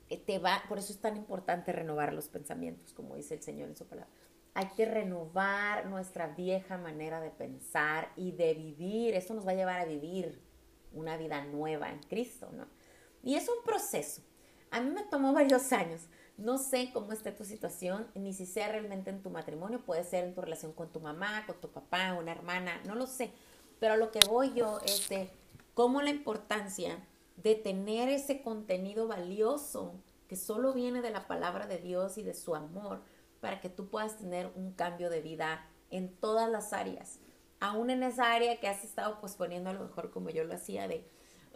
eh, 0.09 0.17
te 0.17 0.39
va? 0.39 0.63
Por 0.69 0.79
eso 0.79 0.93
es 0.93 0.99
tan 1.01 1.19
importante 1.19 1.73
renovar 1.73 2.15
los 2.15 2.29
pensamientos, 2.29 2.95
como 2.95 3.17
dice 3.17 3.35
el 3.35 3.43
Señor 3.43 3.69
en 3.69 3.77
su 3.77 3.85
palabra. 3.87 4.11
Hay 4.59 4.69
que 4.69 4.87
renovar 4.87 5.85
nuestra 5.85 6.29
vieja 6.29 6.79
manera 6.79 7.21
de 7.21 7.29
pensar 7.29 8.11
y 8.17 8.33
de 8.33 8.55
vivir. 8.55 9.15
Eso 9.15 9.35
nos 9.35 9.47
va 9.47 9.51
a 9.51 9.55
llevar 9.55 9.81
a 9.81 9.85
vivir 9.85 10.41
una 10.95 11.19
vida 11.19 11.45
nueva 11.45 11.91
en 11.91 11.99
Cristo, 12.05 12.49
¿no? 12.53 12.65
Y 13.23 13.35
es 13.35 13.51
un 13.51 13.63
proceso. 13.67 14.23
A 14.71 14.81
mí 14.81 14.89
me 14.89 15.03
tomó 15.03 15.33
varios 15.35 15.75
años. 15.75 16.09
No 16.39 16.57
sé 16.57 16.89
cómo 16.95 17.13
esté 17.13 17.33
tu 17.33 17.45
situación, 17.45 18.07
ni 18.15 18.33
si 18.33 18.47
sea 18.47 18.73
realmente 18.73 19.11
en 19.11 19.23
tu 19.23 19.29
matrimonio, 19.29 19.85
puede 19.85 20.05
ser 20.05 20.25
en 20.25 20.35
tu 20.35 20.41
relación 20.41 20.73
con 20.73 20.89
tu 20.89 21.01
mamá, 21.01 21.45
con 21.47 21.61
tu 21.61 21.69
papá, 21.69 22.15
una 22.19 22.33
hermana, 22.33 22.81
no 22.87 22.95
lo 22.95 23.07
sé. 23.07 23.33
Pero 23.79 23.99
lo 23.99 24.11
que 24.11 24.21
voy 24.27 24.55
yo 24.55 24.81
es 24.87 25.07
de 25.11 25.29
cómo 25.75 26.01
la 26.01 26.09
importancia 26.09 26.97
de 27.37 27.57
tener 27.57 28.09
ese 28.09 28.41
contenido 28.41 29.07
valioso 29.07 29.93
que 30.29 30.37
solo 30.37 30.73
viene 30.73 31.03
de 31.03 31.11
la 31.11 31.27
palabra 31.27 31.67
de 31.67 31.77
Dios 31.77 32.17
y 32.17 32.23
de 32.23 32.33
su 32.33 32.55
amor 32.55 33.03
para 33.41 33.61
que 33.61 33.69
tú 33.69 33.89
puedas 33.89 34.17
tener 34.19 34.51
un 34.55 34.73
cambio 34.73 35.11
de 35.11 35.21
vida 35.21 35.67
en 35.91 36.15
todas 36.17 36.51
las 36.51 36.73
áreas. 36.73 37.21
Aún 37.61 37.91
en 37.91 38.03
esa 38.03 38.33
área 38.33 38.61
que 38.61 38.69
has 38.69 38.85
estado 38.85 39.21
posponiendo 39.21 39.71
a 39.71 39.73
lo 39.73 39.81
mejor 39.81 40.11
como 40.11 40.31
yo 40.31 40.45
lo 40.45 40.55
hacía 40.55 40.89
de, 40.89 41.09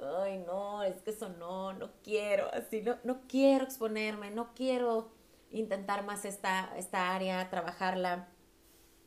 ay 0.03 0.39
no, 0.47 0.83
es 0.83 1.03
que 1.03 1.11
eso 1.11 1.29
no, 1.29 1.73
no 1.73 1.91
quiero, 2.03 2.53
así, 2.55 2.83
no, 2.83 2.97
no 3.05 3.23
quiero 3.29 3.65
exponerme, 3.65 4.31
no 4.31 4.55
quiero 4.55 5.11
intentar 5.51 6.05
más 6.05 6.25
esta, 6.25 6.73
esta 6.77 7.15
área, 7.15 7.51
trabajarla. 7.51 8.29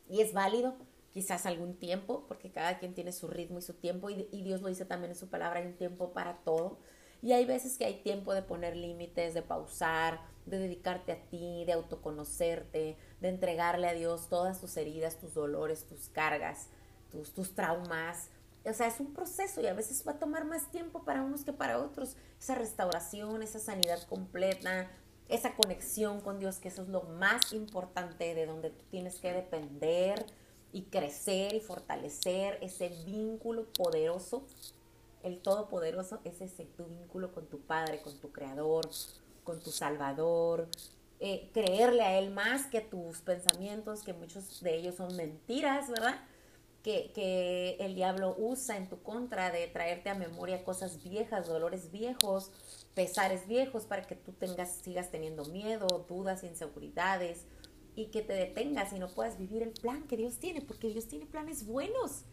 Y 0.10 0.22
es 0.22 0.34
válido, 0.34 0.76
quizás 1.12 1.46
algún 1.46 1.76
tiempo, 1.76 2.26
porque 2.28 2.52
cada 2.52 2.78
quien 2.80 2.94
tiene 2.94 3.12
su 3.12 3.28
ritmo 3.28 3.60
y 3.60 3.62
su 3.62 3.74
tiempo, 3.74 4.10
y, 4.10 4.28
y 4.32 4.44
Dios 4.44 4.62
lo 4.62 4.68
dice 4.68 4.86
también 4.86 5.12
en 5.12 5.18
su 5.18 5.30
palabra, 5.30 5.60
hay 5.60 5.68
un 5.68 5.78
tiempo 5.78 6.14
para 6.14 6.38
todo. 6.44 6.80
Y 7.24 7.32
hay 7.32 7.46
veces 7.46 7.78
que 7.78 7.86
hay 7.86 8.02
tiempo 8.02 8.34
de 8.34 8.42
poner 8.42 8.76
límites, 8.76 9.34
de 9.34 9.42
pausar, 9.42 10.20
de 10.46 10.60
dedicarte 10.60 11.14
a 11.14 11.22
ti, 11.30 11.64
de 11.64 11.72
autoconocerte, 11.72 12.98
de 13.22 13.30
entregarle 13.30 13.88
a 13.88 13.94
Dios 13.94 14.28
todas 14.28 14.60
tus 14.60 14.76
heridas, 14.76 15.18
tus 15.18 15.34
dolores, 15.34 15.86
tus 15.86 16.10
cargas, 16.10 16.68
tus, 17.10 17.34
tus 17.34 17.56
traumas. 17.56 18.28
O 18.66 18.74
sea, 18.74 18.88
es 18.88 19.00
un 19.00 19.14
proceso 19.14 19.62
y 19.62 19.68
a 19.68 19.74
veces 19.74 20.04
va 20.06 20.12
a 20.12 20.20
tomar 20.20 20.44
más 20.44 20.70
tiempo 20.70 21.06
para 21.06 21.24
unos 21.24 21.46
que 21.46 21.54
para 21.54 21.80
otros. 21.80 22.18
Esa 22.42 22.56
restauración, 22.56 23.42
esa 23.42 23.60
sanidad 23.60 24.04
completa, 24.10 24.92
esa 25.30 25.56
conexión 25.56 26.20
con 26.20 26.40
Dios, 26.40 26.58
que 26.58 26.68
eso 26.68 26.82
es 26.82 26.90
lo 26.90 27.04
más 27.04 27.54
importante 27.54 28.36
de 28.36 28.46
donde 28.46 28.70
tú 28.72 28.84
tienes 28.92 29.16
que 29.22 29.32
depender 29.32 30.26
y 30.74 30.84
crecer 30.84 31.54
y 31.54 31.62
fortalecer 31.62 32.58
ese 32.62 32.90
vínculo 33.06 33.66
poderoso 33.72 34.46
el 35.24 35.40
Todopoderoso 35.40 36.20
es 36.24 36.42
ese 36.42 36.66
tu 36.66 36.86
vínculo 36.86 37.32
con 37.32 37.48
tu 37.48 37.60
Padre, 37.62 38.02
con 38.02 38.18
tu 38.20 38.32
Creador, 38.32 38.90
con 39.44 39.60
tu 39.60 39.72
Salvador. 39.72 40.68
Eh, 41.20 41.50
creerle 41.54 42.02
a 42.04 42.20
Él 42.20 42.32
más 42.32 42.66
que 42.66 42.82
tus 42.82 43.22
pensamientos, 43.22 44.04
que 44.04 44.14
muchos 44.14 44.62
de 44.62 44.76
ellos 44.76 44.96
son 44.96 45.16
mentiras, 45.16 45.90
¿verdad? 45.90 46.22
Que, 46.84 47.12
que, 47.14 47.78
el 47.80 47.96
diablo 47.96 48.36
usa 48.38 48.76
en 48.76 48.90
tu 48.90 49.02
contra 49.02 49.50
de 49.50 49.68
traerte 49.68 50.10
a 50.10 50.16
memoria 50.16 50.66
cosas 50.66 51.02
viejas, 51.02 51.48
dolores 51.48 51.92
viejos, 51.92 52.52
pesares 52.94 53.48
viejos, 53.48 53.86
para 53.86 54.04
que 54.04 54.18
tú 54.18 54.34
tengas, 54.34 54.80
sigas 54.84 55.10
teniendo 55.10 55.46
miedo, 55.46 55.88
dudas, 56.10 56.44
inseguridades, 56.44 57.46
y 57.96 58.08
que 58.08 58.22
te 58.22 58.34
detengas 58.34 58.92
y 58.92 59.00
no 59.00 59.08
puedas 59.08 59.38
vivir 59.38 59.64
el 59.64 59.72
plan 59.72 60.04
que 60.08 60.18
Dios 60.18 60.40
tiene, 60.40 60.62
porque 60.62 60.90
Dios 60.90 61.08
tiene 61.08 61.26
planes 61.26 61.66
buenos, 61.66 62.24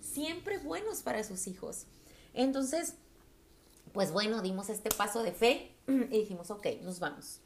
siempre 0.00 0.58
buenos 0.58 1.02
para 1.02 1.22
sus 1.22 1.46
hijos. 1.46 1.86
Entonces, 2.34 2.94
pues 3.92 4.12
bueno, 4.12 4.42
dimos 4.42 4.70
este 4.70 4.90
paso 4.90 5.22
de 5.22 5.32
fe 5.32 5.74
y 5.86 6.18
dijimos, 6.20 6.50
ok, 6.50 6.66
nos 6.82 7.00
vamos. 7.00 7.40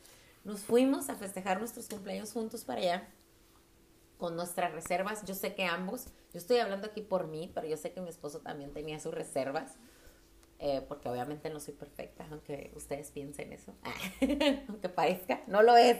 Nos 0.44 0.60
fuimos 0.60 1.08
a 1.08 1.16
festejar 1.16 1.58
nuestros 1.58 1.88
cumpleaños 1.88 2.32
juntos 2.32 2.64
para 2.64 2.80
allá 2.80 3.08
con 4.18 4.36
nuestras 4.36 4.72
reservas. 4.72 5.24
Yo 5.24 5.34
sé 5.34 5.54
que 5.54 5.64
ambos, 5.64 6.06
yo 6.32 6.38
estoy 6.38 6.58
hablando 6.58 6.86
aquí 6.86 7.00
por 7.00 7.26
mí, 7.26 7.50
pero 7.54 7.66
yo 7.66 7.76
sé 7.76 7.92
que 7.92 8.00
mi 8.00 8.10
esposo 8.10 8.40
también 8.40 8.72
tenía 8.72 9.00
sus 9.00 9.14
reservas, 9.14 9.76
eh, 10.58 10.84
porque 10.86 11.08
obviamente 11.08 11.50
no 11.50 11.60
soy 11.60 11.74
perfecta, 11.74 12.26
aunque 12.30 12.72
ustedes 12.74 13.10
piensen 13.10 13.52
eso, 13.52 13.74
aunque 14.68 14.88
parezca, 14.88 15.42
no 15.46 15.62
lo 15.62 15.76
es. 15.76 15.98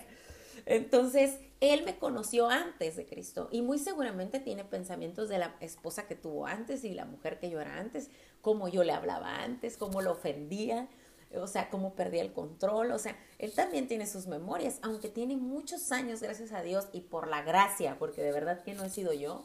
Entonces, 0.67 1.39
él 1.61 1.85
me 1.85 1.99
conoció 1.99 2.49
antes 2.49 2.97
de 2.97 3.07
Cristo 3.07 3.49
y 3.51 3.63
muy 3.63 3.79
seguramente 3.79 4.41
tiene 4.41 4.65
pensamientos 4.65 5.29
de 5.29 5.39
la 5.39 5.57
esposa 5.61 6.07
que 6.07 6.15
tuvo 6.15 6.47
antes 6.47 6.85
y 6.85 6.95
la 6.95 7.05
mujer 7.05 7.39
que 7.39 7.51
yo 7.51 7.61
era 7.61 7.79
antes, 7.79 8.11
cómo 8.41 8.69
yo 8.69 8.85
le 8.85 8.93
hablaba 8.93 9.43
antes, 9.43 9.77
cómo 9.77 10.03
lo 10.03 10.13
ofendía, 10.13 10.89
o 11.35 11.47
sea, 11.47 11.71
cómo 11.71 11.95
perdía 11.95 12.23
el 12.23 12.33
control, 12.33 12.93
o 12.93 12.99
sea, 12.99 13.17
él 13.39 13.53
también 13.53 13.89
tiene 13.89 14.07
sus 14.07 14.27
memorias, 14.27 14.79
aunque 14.83 15.09
tiene 15.09 15.37
muchos 15.37 15.91
años, 15.91 16.23
gracias 16.23 16.53
a 16.53 16.63
Dios 16.63 16.89
y 16.93 17.01
por 17.01 17.29
la 17.29 17.43
gracia, 17.43 17.99
porque 17.99 18.23
de 18.23 18.33
verdad 18.33 18.63
que 18.63 18.75
no 18.75 18.85
he 18.85 18.91
sido 18.91 19.13
yo, 19.13 19.45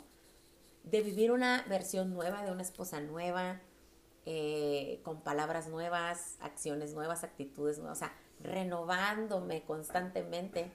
de 0.84 1.02
vivir 1.02 1.32
una 1.32 1.66
versión 1.68 2.14
nueva 2.14 2.44
de 2.44 2.52
una 2.52 2.62
esposa 2.62 3.00
nueva, 3.02 3.62
eh, 4.26 5.00
con 5.04 5.22
palabras 5.22 5.68
nuevas, 5.70 6.36
acciones 6.42 6.94
nuevas, 6.94 7.24
actitudes 7.24 7.80
nuevas, 7.80 7.98
o 7.98 8.00
sea, 8.00 8.14
renovándome 8.42 9.64
constantemente 9.64 10.72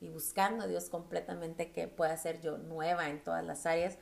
y 0.00 0.08
buscando 0.08 0.64
a 0.64 0.66
Dios 0.66 0.88
completamente 0.88 1.72
que 1.72 1.88
pueda 1.88 2.16
ser 2.16 2.40
yo 2.40 2.58
nueva 2.58 3.08
en 3.10 3.22
todas 3.22 3.44
las 3.44 3.66
áreas. 3.66 3.98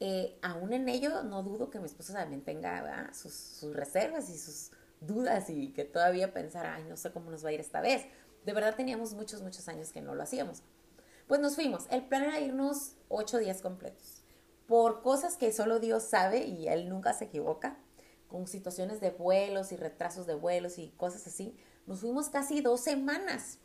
Eh, 0.00 0.38
aún 0.42 0.72
en 0.72 0.88
ello 0.88 1.22
no 1.22 1.42
dudo 1.42 1.70
que 1.70 1.78
mi 1.78 1.86
esposo 1.86 2.12
también 2.12 2.42
tenga 2.42 3.12
sus, 3.14 3.32
sus, 3.32 3.74
reservas 3.74 4.28
y 4.28 4.38
sus 4.38 4.70
dudas 5.00 5.48
y 5.50 5.72
que 5.72 5.84
todavía 5.84 6.32
pensara, 6.32 6.74
ay, 6.74 6.84
no 6.84 6.96
sé 6.96 7.12
cómo 7.12 7.30
nos 7.30 7.44
va 7.44 7.50
a 7.50 7.52
ir 7.52 7.60
esta 7.60 7.80
vez. 7.80 8.04
De 8.44 8.52
verdad 8.52 8.74
teníamos 8.74 9.14
muchos, 9.14 9.42
muchos 9.42 9.68
años 9.68 9.92
que 9.92 10.00
no 10.00 10.14
lo 10.14 10.22
hacíamos. 10.22 10.62
Pues 11.26 11.40
nos 11.40 11.54
fuimos. 11.54 11.86
El 11.90 12.06
plan 12.06 12.24
era 12.24 12.40
irnos 12.40 12.96
ocho 13.08 13.38
días 13.38 13.62
completos. 13.62 14.22
Por 14.66 15.02
cosas 15.02 15.36
que 15.36 15.52
solo 15.52 15.78
Dios 15.78 16.04
sabe 16.04 16.44
y 16.44 16.68
Él 16.68 16.88
nunca 16.88 17.12
se 17.12 17.26
equivoca, 17.26 17.78
con 18.28 18.46
situaciones 18.46 19.00
de 19.00 19.10
vuelos 19.10 19.72
y 19.72 19.76
retrasos 19.76 20.26
de 20.26 20.34
vuelos 20.34 20.78
y 20.78 20.88
cosas 20.96 21.26
así, 21.26 21.56
nos 21.86 22.00
fuimos 22.00 22.30
casi 22.30 22.60
dos 22.60 22.80
semanas. 22.80 23.58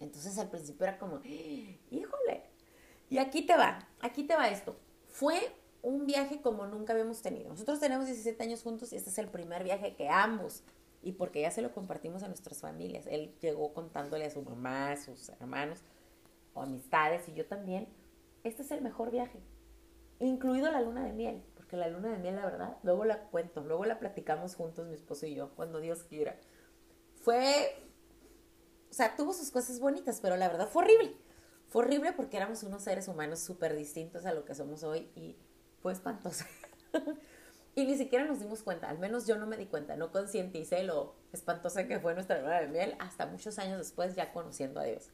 Entonces 0.00 0.38
al 0.38 0.50
principio 0.50 0.86
era 0.86 0.98
como, 0.98 1.20
híjole. 1.24 2.44
Y 3.10 3.18
aquí 3.18 3.42
te 3.42 3.56
va, 3.56 3.88
aquí 4.00 4.24
te 4.24 4.36
va 4.36 4.48
esto. 4.48 4.76
Fue 5.06 5.52
un 5.82 6.06
viaje 6.06 6.40
como 6.40 6.66
nunca 6.66 6.92
habíamos 6.92 7.22
tenido. 7.22 7.48
Nosotros 7.48 7.80
tenemos 7.80 8.06
17 8.06 8.42
años 8.42 8.62
juntos 8.62 8.92
y 8.92 8.96
este 8.96 9.10
es 9.10 9.18
el 9.18 9.28
primer 9.28 9.64
viaje 9.64 9.94
que 9.94 10.08
ambos, 10.08 10.62
y 11.02 11.12
porque 11.12 11.40
ya 11.40 11.50
se 11.50 11.62
lo 11.62 11.72
compartimos 11.72 12.22
a 12.22 12.28
nuestras 12.28 12.60
familias. 12.60 13.06
Él 13.06 13.34
llegó 13.40 13.72
contándole 13.72 14.26
a 14.26 14.30
su 14.30 14.42
mamá, 14.42 14.92
a 14.92 14.96
sus 14.96 15.28
hermanos, 15.28 15.78
o 16.54 16.62
amistades, 16.62 17.28
y 17.28 17.34
yo 17.34 17.46
también. 17.46 17.88
Este 18.44 18.62
es 18.62 18.70
el 18.70 18.82
mejor 18.82 19.10
viaje, 19.10 19.40
incluido 20.20 20.70
la 20.70 20.80
luna 20.80 21.04
de 21.04 21.12
miel, 21.12 21.42
porque 21.54 21.76
la 21.76 21.88
luna 21.88 22.10
de 22.10 22.18
miel, 22.18 22.36
la 22.36 22.44
verdad, 22.44 22.76
luego 22.82 23.04
la 23.04 23.20
cuento, 23.30 23.62
luego 23.62 23.84
la 23.84 23.98
platicamos 23.98 24.54
juntos, 24.54 24.86
mi 24.86 24.94
esposo 24.94 25.26
y 25.26 25.34
yo, 25.34 25.50
cuando 25.54 25.80
Dios 25.80 26.04
quiera. 26.04 26.36
Fue 27.22 27.76
o 28.90 28.94
sea, 28.94 29.16
tuvo 29.16 29.32
sus 29.32 29.50
cosas 29.50 29.80
bonitas, 29.80 30.20
pero 30.20 30.36
la 30.36 30.48
verdad 30.48 30.68
fue 30.68 30.84
horrible. 30.84 31.16
Fue 31.68 31.82
horrible 31.82 32.12
porque 32.12 32.36
éramos 32.36 32.62
unos 32.62 32.82
seres 32.82 33.08
humanos 33.08 33.40
súper 33.40 33.76
distintos 33.76 34.24
a 34.24 34.32
lo 34.32 34.44
que 34.44 34.54
somos 34.54 34.82
hoy 34.82 35.10
y 35.14 35.36
fue 35.82 35.92
espantoso. 35.92 36.44
y 37.74 37.84
ni 37.84 37.96
siquiera 37.96 38.24
nos 38.24 38.40
dimos 38.40 38.62
cuenta, 38.62 38.88
al 38.88 38.98
menos 38.98 39.26
yo 39.26 39.36
no 39.36 39.46
me 39.46 39.56
di 39.56 39.66
cuenta, 39.66 39.96
no 39.96 40.10
concienticé 40.10 40.82
lo 40.82 41.14
espantosa 41.32 41.86
que 41.86 42.00
fue 42.00 42.14
nuestra 42.14 42.40
luna 42.40 42.60
de 42.60 42.68
miel 42.68 42.96
hasta 42.98 43.26
muchos 43.26 43.58
años 43.58 43.78
después 43.78 44.14
ya 44.14 44.32
conociendo 44.32 44.80
a 44.80 44.84
Dios. 44.84 45.10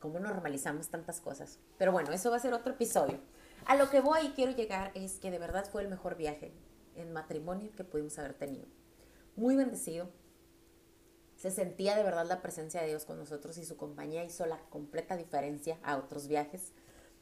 Cómo 0.00 0.18
normalizamos 0.18 0.88
tantas 0.88 1.20
cosas. 1.20 1.58
Pero 1.78 1.92
bueno, 1.92 2.12
eso 2.12 2.30
va 2.30 2.36
a 2.36 2.40
ser 2.40 2.52
otro 2.52 2.72
episodio. 2.72 3.20
A 3.64 3.76
lo 3.76 3.88
que 3.88 4.00
voy 4.00 4.26
y 4.26 4.30
quiero 4.30 4.52
llegar 4.52 4.90
es 4.94 5.18
que 5.18 5.30
de 5.30 5.38
verdad 5.38 5.68
fue 5.70 5.82
el 5.82 5.88
mejor 5.88 6.16
viaje 6.16 6.52
en 6.96 7.12
matrimonio 7.12 7.70
que 7.76 7.84
pudimos 7.84 8.18
haber 8.18 8.34
tenido. 8.34 8.66
Muy 9.36 9.56
bendecido, 9.56 10.08
se 11.36 11.50
sentía 11.50 11.96
de 11.96 12.02
verdad 12.02 12.26
la 12.26 12.40
presencia 12.40 12.80
de 12.80 12.88
Dios 12.88 13.04
con 13.04 13.18
nosotros 13.18 13.58
y 13.58 13.64
su 13.64 13.76
compañía 13.76 14.24
hizo 14.24 14.46
la 14.46 14.58
completa 14.70 15.16
diferencia 15.16 15.78
a 15.82 15.96
otros 15.98 16.28
viajes, 16.28 16.72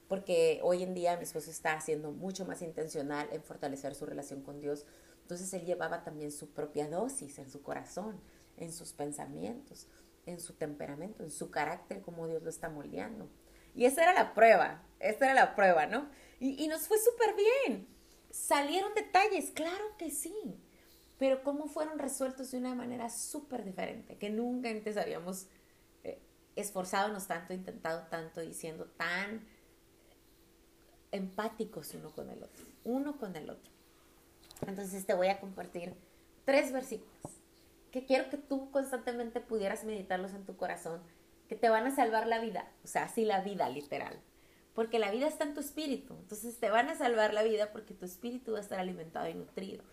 porque 0.09 0.61
hoy 0.62 0.83
en 0.85 0.94
día 0.94 1.16
mi 1.16 1.25
esposo 1.25 1.50
está 1.50 1.75
haciendo 1.75 2.12
mucho 2.12 2.44
más 2.44 2.62
intencional 2.62 3.28
en 3.33 3.42
fortalecer 3.42 3.94
su 3.94 4.06
relación 4.06 4.42
con 4.42 4.61
Dios. 4.61 4.87
Entonces 5.23 5.52
él 5.54 5.64
llevaba 5.64 6.04
también 6.04 6.30
su 6.30 6.50
propia 6.50 6.88
dosis 6.88 7.38
en 7.38 7.50
su 7.50 7.62
corazón, 7.62 8.21
en 8.56 8.73
sus 8.73 8.92
pensamientos, 8.92 9.88
en 10.26 10.38
su 10.38 10.54
temperamento, 10.54 11.25
en 11.25 11.30
su 11.30 11.50
carácter, 11.50 12.00
como 12.02 12.28
Dios 12.28 12.42
lo 12.42 12.50
está 12.50 12.68
moldeando. 12.68 13.28
Y 13.75 13.87
esa 13.87 14.04
era 14.04 14.12
la 14.12 14.35
prueba, 14.35 14.87
esa 15.00 15.25
era 15.25 15.35
la 15.35 15.56
prueba, 15.56 15.87
¿no? 15.87 16.09
Y, 16.38 16.62
y 16.62 16.68
nos 16.68 16.87
fue 16.87 16.99
súper 16.99 17.35
bien. 17.35 17.88
Salieron 18.30 18.94
detalles, 18.94 19.50
claro 19.50 19.97
que 19.99 20.11
sí 20.11 20.61
pero 21.18 21.42
cómo 21.42 21.66
fueron 21.66 21.99
resueltos 21.99 22.50
de 22.50 22.59
una 22.59 22.75
manera 22.75 23.09
súper 23.11 23.64
diferente, 23.64 24.16
que 24.16 24.30
nunca 24.30 24.68
antes 24.68 24.97
habíamos 24.97 25.47
eh, 26.02 26.18
esforzado 26.56 27.16
tanto, 27.26 27.54
intentado 27.54 28.06
tanto, 28.09 28.40
diciendo 28.40 28.87
tan 28.97 29.47
empáticos 31.12 31.94
uno 31.94 32.11
con 32.11 32.30
el 32.30 32.42
otro, 32.42 32.64
uno 32.85 33.16
con 33.18 33.37
el 33.37 33.50
otro. 33.50 33.73
Entonces 34.66 35.06
te 35.06 35.14
voy 35.14 35.28
a 35.28 35.40
compartir 35.40 35.94
tres 36.44 36.73
versículos 36.73 37.14
que 37.94 38.04
quiero 38.04 38.28
que 38.28 38.38
tú 38.38 38.73
constantemente 38.73 39.40
pudieras 39.40 39.85
meditarlos 39.85 40.35
en 40.35 40.44
tu 40.44 40.56
corazón, 40.56 41.00
que 41.49 41.54
te 41.54 41.68
van 41.68 41.87
a 41.87 41.94
salvar 41.94 42.26
la 42.26 42.40
vida, 42.40 42.68
o 42.83 42.88
sea, 42.88 43.04
así 43.04 43.25
la 43.25 43.40
vida 43.40 43.68
literal, 43.68 44.18
porque 44.75 44.99
la 44.99 45.12
vida 45.12 45.28
está 45.28 45.44
en 45.44 45.54
tu 45.54 45.61
espíritu, 45.61 46.16
entonces 46.18 46.59
te 46.59 46.71
van 46.71 46.88
a 46.88 46.97
salvar 46.97 47.33
la 47.33 47.44
vida 47.44 47.71
porque 47.71 47.94
tu 47.94 48.04
espíritu 48.04 48.50
va 48.50 48.59
a 48.59 48.62
estar 48.62 48.80
alimentado 48.80 49.28
y 49.28 49.35
nutrido. 49.35 49.85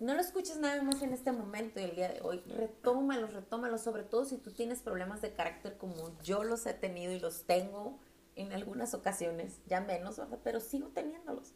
No 0.00 0.14
lo 0.14 0.20
escuches 0.20 0.56
nada 0.56 0.82
más 0.82 1.02
en 1.02 1.12
este 1.12 1.32
momento 1.32 1.80
y 1.80 1.84
el 1.84 1.96
día 1.96 2.08
de 2.08 2.20
hoy. 2.20 2.40
Retómalos, 2.46 3.32
retómalos, 3.32 3.80
sobre 3.80 4.02
todo 4.02 4.24
si 4.24 4.38
tú 4.38 4.50
tienes 4.50 4.82
problemas 4.82 5.22
de 5.22 5.32
carácter 5.32 5.76
como 5.76 6.18
yo 6.22 6.44
los 6.44 6.66
he 6.66 6.74
tenido 6.74 7.12
y 7.12 7.20
los 7.20 7.44
tengo 7.44 7.98
en 8.36 8.52
algunas 8.52 8.94
ocasiones, 8.94 9.60
ya 9.66 9.80
menos, 9.80 10.20
pero 10.42 10.60
sigo 10.60 10.88
teniéndolos. 10.88 11.54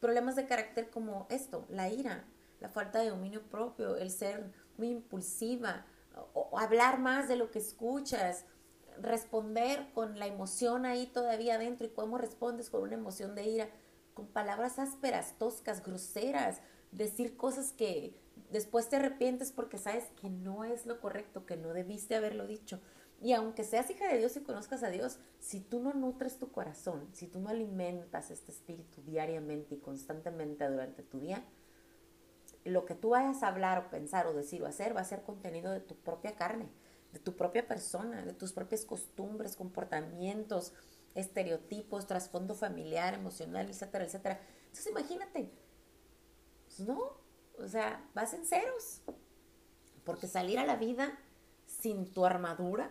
Problemas 0.00 0.36
de 0.36 0.46
carácter 0.46 0.90
como 0.90 1.26
esto, 1.28 1.66
la 1.68 1.88
ira, 1.88 2.24
la 2.60 2.68
falta 2.68 3.00
de 3.00 3.10
dominio 3.10 3.42
propio, 3.42 3.96
el 3.96 4.10
ser 4.10 4.52
muy 4.76 4.90
impulsiva, 4.90 5.86
o, 6.34 6.58
hablar 6.58 7.00
más 7.00 7.28
de 7.28 7.36
lo 7.36 7.50
que 7.50 7.58
escuchas, 7.58 8.44
responder 9.00 9.92
con 9.92 10.18
la 10.18 10.26
emoción 10.26 10.86
ahí 10.86 11.06
todavía 11.06 11.56
adentro 11.56 11.86
y 11.86 11.90
cómo 11.90 12.18
respondes 12.18 12.70
con 12.70 12.82
una 12.82 12.94
emoción 12.94 13.34
de 13.34 13.44
ira, 13.44 13.68
con 14.14 14.26
palabras 14.26 14.78
ásperas, 14.78 15.34
toscas, 15.38 15.84
groseras, 15.84 16.60
decir 16.92 17.36
cosas 17.36 17.72
que 17.72 18.14
después 18.50 18.88
te 18.88 18.96
arrepientes 18.96 19.52
porque 19.52 19.78
sabes 19.78 20.04
que 20.20 20.30
no 20.30 20.64
es 20.64 20.86
lo 20.86 21.00
correcto, 21.00 21.46
que 21.46 21.56
no 21.56 21.72
debiste 21.72 22.16
haberlo 22.16 22.46
dicho. 22.46 22.80
Y 23.20 23.32
aunque 23.32 23.64
seas 23.64 23.90
hija 23.90 24.06
de 24.06 24.18
Dios 24.18 24.36
y 24.36 24.40
conozcas 24.40 24.82
a 24.84 24.90
Dios, 24.90 25.18
si 25.40 25.60
tú 25.60 25.80
no 25.80 25.92
nutres 25.92 26.38
tu 26.38 26.52
corazón, 26.52 27.08
si 27.12 27.26
tú 27.26 27.40
no 27.40 27.48
alimentas 27.48 28.30
este 28.30 28.52
espíritu 28.52 29.02
diariamente 29.02 29.74
y 29.74 29.78
constantemente 29.78 30.68
durante 30.68 31.02
tu 31.02 31.18
día, 31.18 31.42
lo 32.64 32.84
que 32.84 32.94
tú 32.94 33.10
vayas 33.10 33.42
a 33.42 33.48
hablar 33.48 33.78
o 33.78 33.90
pensar 33.90 34.26
o 34.26 34.34
decir 34.34 34.62
o 34.62 34.66
hacer 34.66 34.96
va 34.96 35.00
a 35.00 35.04
ser 35.04 35.22
contenido 35.22 35.72
de 35.72 35.80
tu 35.80 35.96
propia 35.96 36.36
carne, 36.36 36.68
de 37.12 37.18
tu 37.18 37.34
propia 37.34 37.66
persona, 37.66 38.24
de 38.24 38.34
tus 38.34 38.52
propias 38.52 38.84
costumbres, 38.84 39.56
comportamientos, 39.56 40.72
estereotipos, 41.14 42.06
trasfondo 42.06 42.54
familiar, 42.54 43.14
emocional, 43.14 43.68
etcétera, 43.68 44.04
etcétera. 44.04 44.40
Entonces 44.66 44.86
imagínate, 44.86 45.50
pues 46.78 46.88
no, 46.88 47.12
o 47.58 47.68
sea, 47.68 48.08
vas 48.14 48.32
en 48.34 48.46
ceros, 48.46 49.02
porque 50.04 50.28
salir 50.28 50.58
a 50.60 50.66
la 50.66 50.76
vida 50.76 51.18
sin 51.66 52.12
tu 52.12 52.24
armadura 52.24 52.90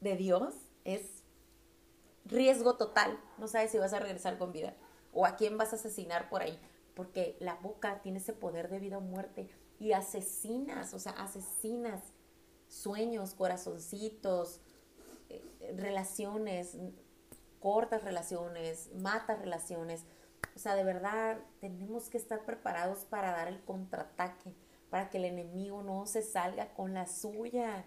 de 0.00 0.16
Dios 0.16 0.54
es 0.84 1.22
riesgo 2.24 2.76
total. 2.76 3.18
No 3.38 3.48
sabes 3.48 3.72
si 3.72 3.78
vas 3.78 3.92
a 3.92 3.98
regresar 3.98 4.38
con 4.38 4.52
vida 4.52 4.76
o 5.12 5.26
a 5.26 5.36
quién 5.36 5.58
vas 5.58 5.72
a 5.72 5.76
asesinar 5.76 6.28
por 6.30 6.42
ahí, 6.42 6.58
porque 6.94 7.36
la 7.40 7.54
boca 7.54 8.00
tiene 8.00 8.18
ese 8.18 8.32
poder 8.32 8.70
de 8.70 8.78
vida 8.78 8.98
o 8.98 9.00
muerte 9.00 9.50
y 9.80 9.92
asesinas, 9.92 10.94
o 10.94 11.00
sea, 11.00 11.12
asesinas 11.12 12.00
sueños, 12.68 13.34
corazoncitos, 13.34 14.60
eh, 15.28 15.74
relaciones, 15.76 16.76
cortas 17.58 18.04
relaciones, 18.04 18.90
matas 18.94 19.40
relaciones. 19.40 20.04
O 20.60 20.62
sea, 20.62 20.74
de 20.74 20.84
verdad 20.84 21.38
tenemos 21.58 22.10
que 22.10 22.18
estar 22.18 22.44
preparados 22.44 23.06
para 23.06 23.30
dar 23.32 23.48
el 23.48 23.64
contraataque, 23.64 24.54
para 24.90 25.08
que 25.08 25.16
el 25.16 25.24
enemigo 25.24 25.82
no 25.82 26.04
se 26.04 26.20
salga 26.20 26.74
con 26.74 26.92
la 26.92 27.06
suya. 27.06 27.86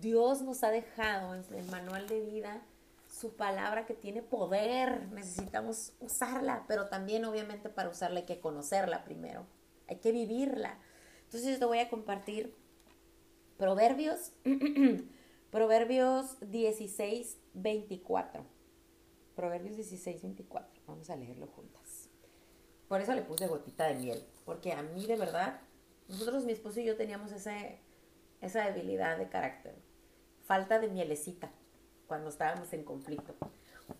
Dios 0.00 0.40
nos 0.40 0.64
ha 0.64 0.70
dejado 0.70 1.34
en 1.34 1.44
el 1.54 1.66
manual 1.66 2.08
de 2.08 2.22
vida 2.22 2.62
su 3.06 3.36
palabra 3.36 3.84
que 3.84 3.92
tiene 3.92 4.22
poder. 4.22 5.12
Necesitamos 5.12 5.92
usarla, 6.00 6.64
pero 6.66 6.88
también 6.88 7.26
obviamente 7.26 7.68
para 7.68 7.90
usarla 7.90 8.20
hay 8.20 8.24
que 8.24 8.40
conocerla 8.40 9.04
primero. 9.04 9.46
Hay 9.86 9.96
que 9.96 10.10
vivirla. 10.10 10.78
Entonces 11.24 11.50
yo 11.50 11.58
te 11.58 11.66
voy 11.66 11.80
a 11.80 11.90
compartir 11.90 12.56
Proverbios, 13.58 14.32
Proverbios 15.50 16.38
16, 16.40 17.36
24. 17.52 18.42
Proverbios 19.34 19.76
16, 19.76 20.22
24. 20.22 20.80
Vamos 20.86 21.10
a 21.10 21.16
leerlo 21.16 21.46
juntas. 21.48 21.85
Por 22.88 23.00
eso 23.00 23.14
le 23.14 23.22
puse 23.22 23.46
gotita 23.46 23.86
de 23.86 23.94
miel, 23.94 24.24
porque 24.44 24.72
a 24.72 24.82
mí 24.82 25.06
de 25.06 25.16
verdad, 25.16 25.60
nosotros, 26.08 26.44
mi 26.44 26.52
esposo 26.52 26.80
y 26.80 26.84
yo 26.84 26.96
teníamos 26.96 27.32
ese, 27.32 27.80
esa 28.40 28.64
debilidad 28.64 29.18
de 29.18 29.28
carácter, 29.28 29.74
falta 30.44 30.78
de 30.78 30.88
mielecita 30.88 31.50
cuando 32.06 32.28
estábamos 32.30 32.72
en 32.72 32.84
conflicto. 32.84 33.34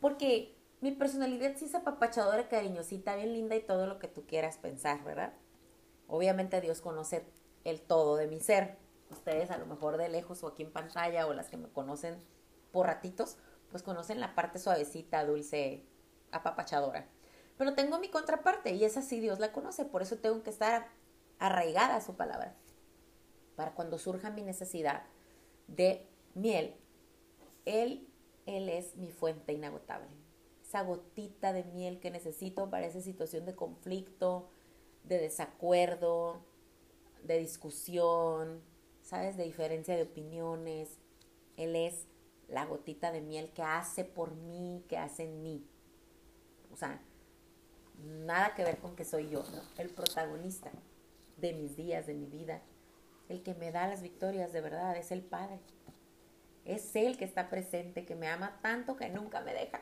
Porque 0.01 0.57
mi 0.81 0.93
personalidad 0.93 1.57
sí 1.57 1.65
es 1.65 1.75
apapachadora, 1.75 2.49
cariñosita, 2.49 3.17
bien 3.17 3.33
linda 3.33 3.57
y 3.57 3.61
todo 3.61 3.87
lo 3.87 3.99
que 3.99 4.09
tú 4.09 4.25
quieras 4.27 4.59
pensar, 4.59 5.03
¿verdad? 5.05 5.33
Obviamente 6.07 6.61
Dios 6.61 6.81
conoce 6.81 7.25
el 7.65 7.81
todo 7.81 8.17
de 8.17 8.29
mi 8.29 8.41
ser 8.41 8.79
ustedes 9.11 9.51
a 9.51 9.59
lo 9.59 9.67
mejor 9.67 9.97
de 9.97 10.09
lejos 10.09 10.43
o 10.43 10.49
aquí 10.49 10.63
en 10.63 10.73
pantalla 10.73 11.27
o 11.27 11.35
las 11.35 11.49
que 11.49 11.57
me 11.57 11.69
conocen 11.69 12.17
por 12.73 12.87
ratitos, 12.87 13.37
pues 13.71 13.83
conocen 13.83 14.21
la 14.21 14.35
parte 14.35 14.59
suavecita, 14.59 15.25
dulce, 15.25 15.85
apapachadora. 16.31 17.09
Pero 17.57 17.75
tengo 17.75 17.99
mi 17.99 18.09
contraparte 18.09 18.75
y 18.75 18.85
esa 18.85 19.03
sí 19.03 19.21
Dios 19.21 19.39
la 19.39 19.53
conoce, 19.53 19.85
por 19.85 20.03
eso 20.03 20.17
tengo 20.19 20.43
que 20.43 20.51
estar 20.51 20.89
arraigada 21.39 21.97
a 21.97 22.01
su 22.01 22.15
palabra. 22.15 22.55
Para 23.55 23.75
cuando 23.75 23.99
surja 23.99 24.31
mi 24.31 24.43
necesidad 24.43 25.05
de 25.67 26.07
miel, 26.35 26.75
Él, 27.65 28.07
Él 28.45 28.69
es 28.69 28.97
mi 28.97 29.11
fuente 29.11 29.53
inagotable. 29.53 30.09
Esa 30.63 30.83
gotita 30.83 31.53
de 31.53 31.65
miel 31.65 32.01
que 32.01 32.11
necesito 32.11 32.69
para 32.69 32.87
esa 32.87 33.01
situación 33.01 33.47
de 33.47 33.55
conflicto, 33.55 34.51
de 35.05 35.19
desacuerdo, 35.19 36.45
de 37.23 37.39
discusión, 37.39 38.63
¿sabes? 39.03 39.37
De 39.37 39.45
diferencia 39.45 39.97
de 39.97 40.03
opiniones. 40.03 40.99
Él 41.57 41.77
es 41.77 42.07
la 42.49 42.67
gotita 42.67 43.13
de 43.13 43.21
miel 43.21 43.51
que 43.53 43.63
hace 43.63 44.05
por 44.05 44.35
mí, 44.35 44.85
que 44.89 44.99
hace 44.99 45.25
en 45.25 45.43
mí. 45.43 45.65
O 46.73 46.77
sea, 46.77 47.01
nada 48.05 48.55
que 48.55 48.65
ver 48.65 48.79
con 48.79 48.97
que 48.97 49.05
soy 49.05 49.29
yo, 49.29 49.43
¿no? 49.43 49.63
El 49.79 49.91
protagonista 49.91 50.71
de 51.37 51.53
mis 51.53 51.77
días, 51.77 52.07
de 52.07 52.15
mi 52.15 52.27
vida. 52.27 52.63
El 53.29 53.43
que 53.43 53.55
me 53.55 53.73
da 53.73 53.89
las 53.89 54.03
victorias 54.03 54.53
de 54.53 54.61
verdad 54.61 54.97
es 54.97 55.11
el 55.11 55.23
Padre. 55.23 55.59
Es 56.65 56.95
Él 56.97 57.17
que 57.17 57.25
está 57.25 57.49
presente, 57.49 58.05
que 58.05 58.15
me 58.15 58.29
ama 58.29 58.59
tanto 58.63 58.97
que 58.97 59.09
nunca 59.09 59.41
me 59.41 59.55
deja. 59.55 59.81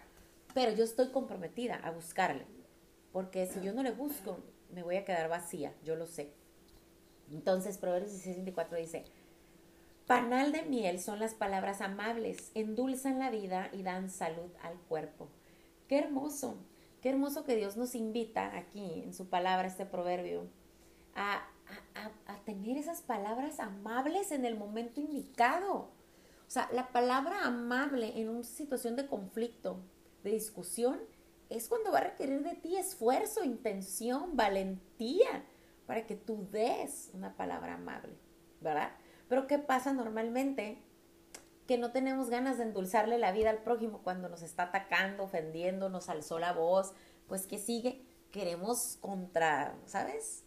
Pero 0.55 0.72
yo 0.72 0.85
estoy 0.85 1.11
comprometida 1.11 1.77
a 1.77 1.90
buscarle. 1.90 2.46
Porque 3.12 3.46
si 3.46 3.61
yo 3.61 3.72
no 3.72 3.83
le 3.83 3.92
busco, 3.92 4.38
me 4.72 4.83
voy 4.83 4.96
a 4.96 5.05
quedar 5.05 5.29
vacía, 5.29 5.72
yo 5.85 5.96
lo 5.96 6.07
sé. 6.07 6.33
Entonces, 7.31 7.79
Proverbios 7.79 8.12
16, 8.12 8.44
dice, 8.79 9.05
panal 10.07 10.53
de 10.53 10.62
miel 10.62 11.00
son 11.00 11.20
las 11.20 11.35
palabras 11.35 11.81
amables, 11.81 12.50
endulzan 12.55 13.18
la 13.18 13.31
vida 13.31 13.70
y 13.72 13.83
dan 13.83 14.11
salud 14.11 14.50
al 14.62 14.79
cuerpo. 14.88 15.29
Qué 15.88 15.98
hermoso, 15.98 16.59
qué 17.04 17.10
hermoso 17.10 17.44
que 17.44 17.54
Dios 17.54 17.76
nos 17.76 17.94
invita 17.94 18.56
aquí 18.56 19.02
en 19.02 19.12
su 19.12 19.28
palabra, 19.28 19.68
este 19.68 19.84
proverbio, 19.84 20.48
a, 21.14 21.46
a 22.26 22.44
tener 22.46 22.78
esas 22.78 23.02
palabras 23.02 23.60
amables 23.60 24.32
en 24.32 24.46
el 24.46 24.56
momento 24.56 25.02
indicado. 25.02 25.74
O 25.74 26.50
sea, 26.50 26.66
la 26.72 26.88
palabra 26.92 27.44
amable 27.44 28.18
en 28.18 28.30
una 28.30 28.42
situación 28.42 28.96
de 28.96 29.06
conflicto, 29.06 29.82
de 30.22 30.30
discusión, 30.30 30.98
es 31.50 31.68
cuando 31.68 31.92
va 31.92 31.98
a 31.98 32.04
requerir 32.04 32.42
de 32.42 32.54
ti 32.54 32.78
esfuerzo, 32.78 33.44
intención, 33.44 34.34
valentía 34.34 35.44
para 35.86 36.06
que 36.06 36.16
tú 36.16 36.48
des 36.50 37.10
una 37.12 37.36
palabra 37.36 37.74
amable, 37.74 38.14
¿verdad? 38.62 38.92
Pero 39.28 39.46
¿qué 39.46 39.58
pasa 39.58 39.92
normalmente? 39.92 40.78
Que 41.66 41.79
no 41.79 41.92
tenemos 41.92 42.29
ganas 42.29 42.59
de 42.59 42.64
endulzarle 42.64 43.18
la 43.18 43.33
vida 43.33 43.50
al 43.50 43.62
prójimo 43.62 44.03
cuando 44.03 44.29
nos 44.29 44.42
está 44.42 44.64
atacando, 44.64 45.24
ofendiendo, 45.24 45.88
nos 45.88 46.09
alzó 46.09 46.38
la 46.38 46.53
voz, 46.53 46.92
pues 47.27 47.46
que 47.46 47.59
sigue, 47.59 48.05
queremos 48.31 48.98
contra, 49.00 49.77
¿sabes? 49.87 50.44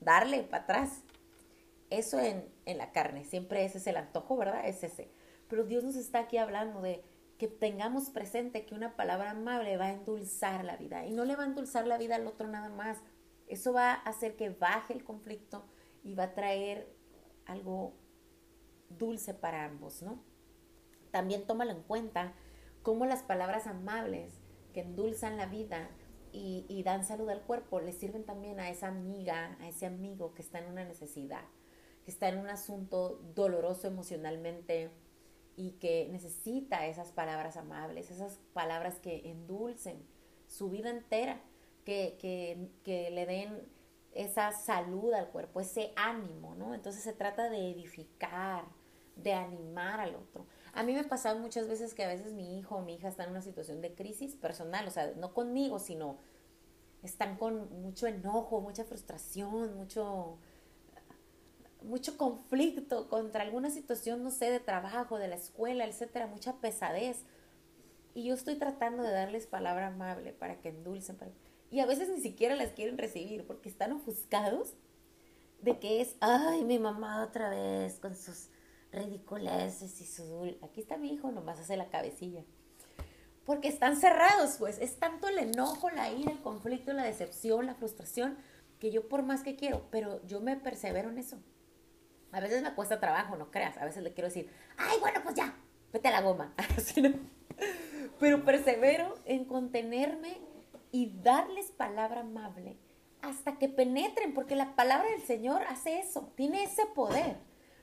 Darle 0.00 0.42
para 0.42 0.64
atrás. 0.64 1.02
Eso 1.90 2.18
en, 2.20 2.44
en 2.66 2.78
la 2.78 2.92
carne, 2.92 3.24
siempre 3.24 3.64
ese 3.64 3.78
es 3.78 3.86
el 3.86 3.96
antojo, 3.96 4.36
¿verdad? 4.36 4.66
Es 4.66 4.82
ese. 4.84 5.10
Pero 5.48 5.64
Dios 5.64 5.84
nos 5.84 5.96
está 5.96 6.20
aquí 6.20 6.36
hablando 6.36 6.82
de 6.82 7.02
que 7.38 7.46
tengamos 7.46 8.10
presente 8.10 8.66
que 8.66 8.74
una 8.74 8.96
palabra 8.96 9.30
amable 9.30 9.76
va 9.76 9.86
a 9.86 9.92
endulzar 9.92 10.64
la 10.64 10.76
vida 10.76 11.06
y 11.06 11.12
no 11.12 11.24
le 11.24 11.36
va 11.36 11.44
a 11.44 11.46
endulzar 11.46 11.86
la 11.86 11.96
vida 11.96 12.16
al 12.16 12.26
otro 12.26 12.48
nada 12.48 12.68
más, 12.68 12.98
eso 13.46 13.72
va 13.72 13.92
a 13.92 13.94
hacer 13.94 14.36
que 14.36 14.50
baje 14.50 14.92
el 14.92 15.04
conflicto 15.04 15.64
y 16.02 16.14
va 16.14 16.24
a 16.24 16.34
traer 16.34 16.92
algo 17.46 17.94
dulce 18.90 19.34
para 19.34 19.64
ambos, 19.64 20.02
¿no? 20.02 20.18
También 21.10 21.46
tómalo 21.46 21.72
en 21.72 21.82
cuenta 21.82 22.32
cómo 22.82 23.06
las 23.06 23.22
palabras 23.22 23.66
amables 23.66 24.32
que 24.72 24.80
endulzan 24.80 25.36
la 25.36 25.46
vida 25.46 25.90
y, 26.32 26.82
dan 26.84 27.04
salud 27.04 27.28
al 27.30 27.42
cuerpo 27.42 27.80
le 27.80 27.92
sirven 27.92 28.24
también 28.24 28.60
a 28.60 28.70
esa 28.70 28.88
amiga, 28.88 29.56
a 29.60 29.68
ese 29.68 29.86
amigo 29.86 30.34
que 30.34 30.42
está 30.42 30.58
en 30.58 30.70
una 30.70 30.84
necesidad, 30.84 31.42
que 32.04 32.10
está 32.10 32.28
en 32.28 32.38
un 32.38 32.48
asunto 32.48 33.20
doloroso 33.34 33.86
emocionalmente 33.88 34.90
y 35.56 35.72
que 35.72 36.08
necesita 36.10 36.86
esas 36.86 37.10
palabras 37.12 37.56
amables, 37.56 38.10
esas 38.10 38.38
palabras 38.52 38.98
que 38.98 39.30
endulcen 39.30 40.06
su 40.46 40.70
vida 40.70 40.90
entera 40.90 41.40
que, 41.84 43.10
le 43.12 43.26
den 43.26 43.62
esa 44.12 44.52
salud 44.52 45.12
al 45.14 45.28
cuerpo, 45.28 45.60
ese 45.60 45.92
ánimo, 45.96 46.54
¿no? 46.54 46.74
Entonces 46.74 47.02
se 47.02 47.12
trata 47.12 47.48
de 47.48 47.70
edificar, 47.70 48.64
de 49.16 49.32
animar 49.32 50.00
al 50.00 50.14
otro. 50.14 50.46
A 50.72 50.82
mí 50.82 50.92
me 50.92 51.00
ha 51.00 51.08
pasado 51.08 51.38
muchas 51.38 51.68
veces 51.68 51.94
que 51.94 52.04
a 52.04 52.08
veces 52.08 52.32
mi 52.32 52.58
hijo 52.58 52.76
o 52.76 52.82
mi 52.82 52.94
hija 52.94 53.08
está 53.08 53.24
en 53.24 53.30
una 53.30 53.42
situación 53.42 53.80
de 53.80 53.94
crisis 53.94 54.34
personal, 54.36 54.86
o 54.86 54.90
sea, 54.90 55.12
no 55.16 55.34
conmigo, 55.34 55.78
sino 55.78 56.18
están 57.02 57.36
con 57.36 57.82
mucho 57.82 58.06
enojo, 58.06 58.60
mucha 58.60 58.84
frustración, 58.84 59.76
mucho 59.76 60.38
mucho 61.82 62.16
conflicto 62.16 63.08
contra 63.08 63.42
alguna 63.42 63.70
situación, 63.70 64.22
no 64.22 64.30
sé, 64.30 64.50
de 64.50 64.60
trabajo, 64.60 65.18
de 65.18 65.28
la 65.28 65.36
escuela, 65.36 65.84
etcétera, 65.86 66.26
mucha 66.26 66.54
pesadez. 66.54 67.24
Y 68.14 68.24
yo 68.24 68.34
estoy 68.34 68.56
tratando 68.56 69.02
de 69.02 69.12
darles 69.12 69.46
palabra 69.46 69.88
amable 69.88 70.32
para 70.32 70.60
que 70.60 70.70
endulcen. 70.70 71.16
Y 71.70 71.80
a 71.80 71.86
veces 71.86 72.08
ni 72.08 72.20
siquiera 72.20 72.56
las 72.56 72.72
quieren 72.72 72.98
recibir 72.98 73.46
porque 73.46 73.68
están 73.68 73.92
ofuscados 73.92 74.74
de 75.60 75.78
que 75.78 76.00
es, 76.00 76.16
ay, 76.20 76.64
mi 76.64 76.78
mamá 76.78 77.24
otra 77.24 77.50
vez 77.50 77.98
con 78.00 78.16
sus 78.16 78.48
ridiculeces 78.92 80.00
y 80.00 80.06
su... 80.06 80.56
Aquí 80.62 80.80
está 80.80 80.96
mi 80.96 81.12
hijo, 81.12 81.30
nomás 81.30 81.60
hace 81.60 81.76
la 81.76 81.88
cabecilla. 81.88 82.44
Porque 83.44 83.68
están 83.68 83.96
cerrados, 83.96 84.56
pues. 84.58 84.78
Es 84.78 84.98
tanto 84.98 85.28
el 85.28 85.38
enojo, 85.38 85.90
la 85.90 86.10
ira, 86.10 86.32
el 86.32 86.40
conflicto, 86.40 86.92
la 86.92 87.04
decepción, 87.04 87.66
la 87.66 87.74
frustración, 87.74 88.36
que 88.78 88.90
yo 88.90 89.08
por 89.08 89.22
más 89.22 89.42
que 89.42 89.56
quiero, 89.56 89.86
pero 89.90 90.24
yo 90.26 90.40
me 90.40 90.56
persevero 90.56 91.10
en 91.10 91.18
eso. 91.18 91.38
A 92.30 92.40
veces 92.40 92.62
me 92.62 92.74
cuesta 92.74 93.00
trabajo, 93.00 93.36
no 93.36 93.50
creas. 93.50 93.76
A 93.78 93.84
veces 93.84 94.02
le 94.02 94.12
quiero 94.12 94.28
decir, 94.28 94.50
ay, 94.76 94.98
bueno, 95.00 95.20
pues 95.22 95.34
ya, 95.34 95.54
vete 95.92 96.08
a 96.08 96.12
la 96.12 96.20
goma. 96.20 96.54
Pero 98.20 98.44
persevero 98.44 99.14
en 99.24 99.44
contenerme 99.44 100.38
y 100.90 101.12
darles 101.22 101.70
palabra 101.70 102.20
amable 102.20 102.76
hasta 103.22 103.58
que 103.58 103.68
penetren, 103.68 104.34
porque 104.34 104.56
la 104.56 104.74
palabra 104.74 105.08
del 105.10 105.22
Señor 105.22 105.62
hace 105.64 105.98
eso, 105.98 106.32
tiene 106.36 106.64
ese 106.64 106.86
poder. 106.86 107.36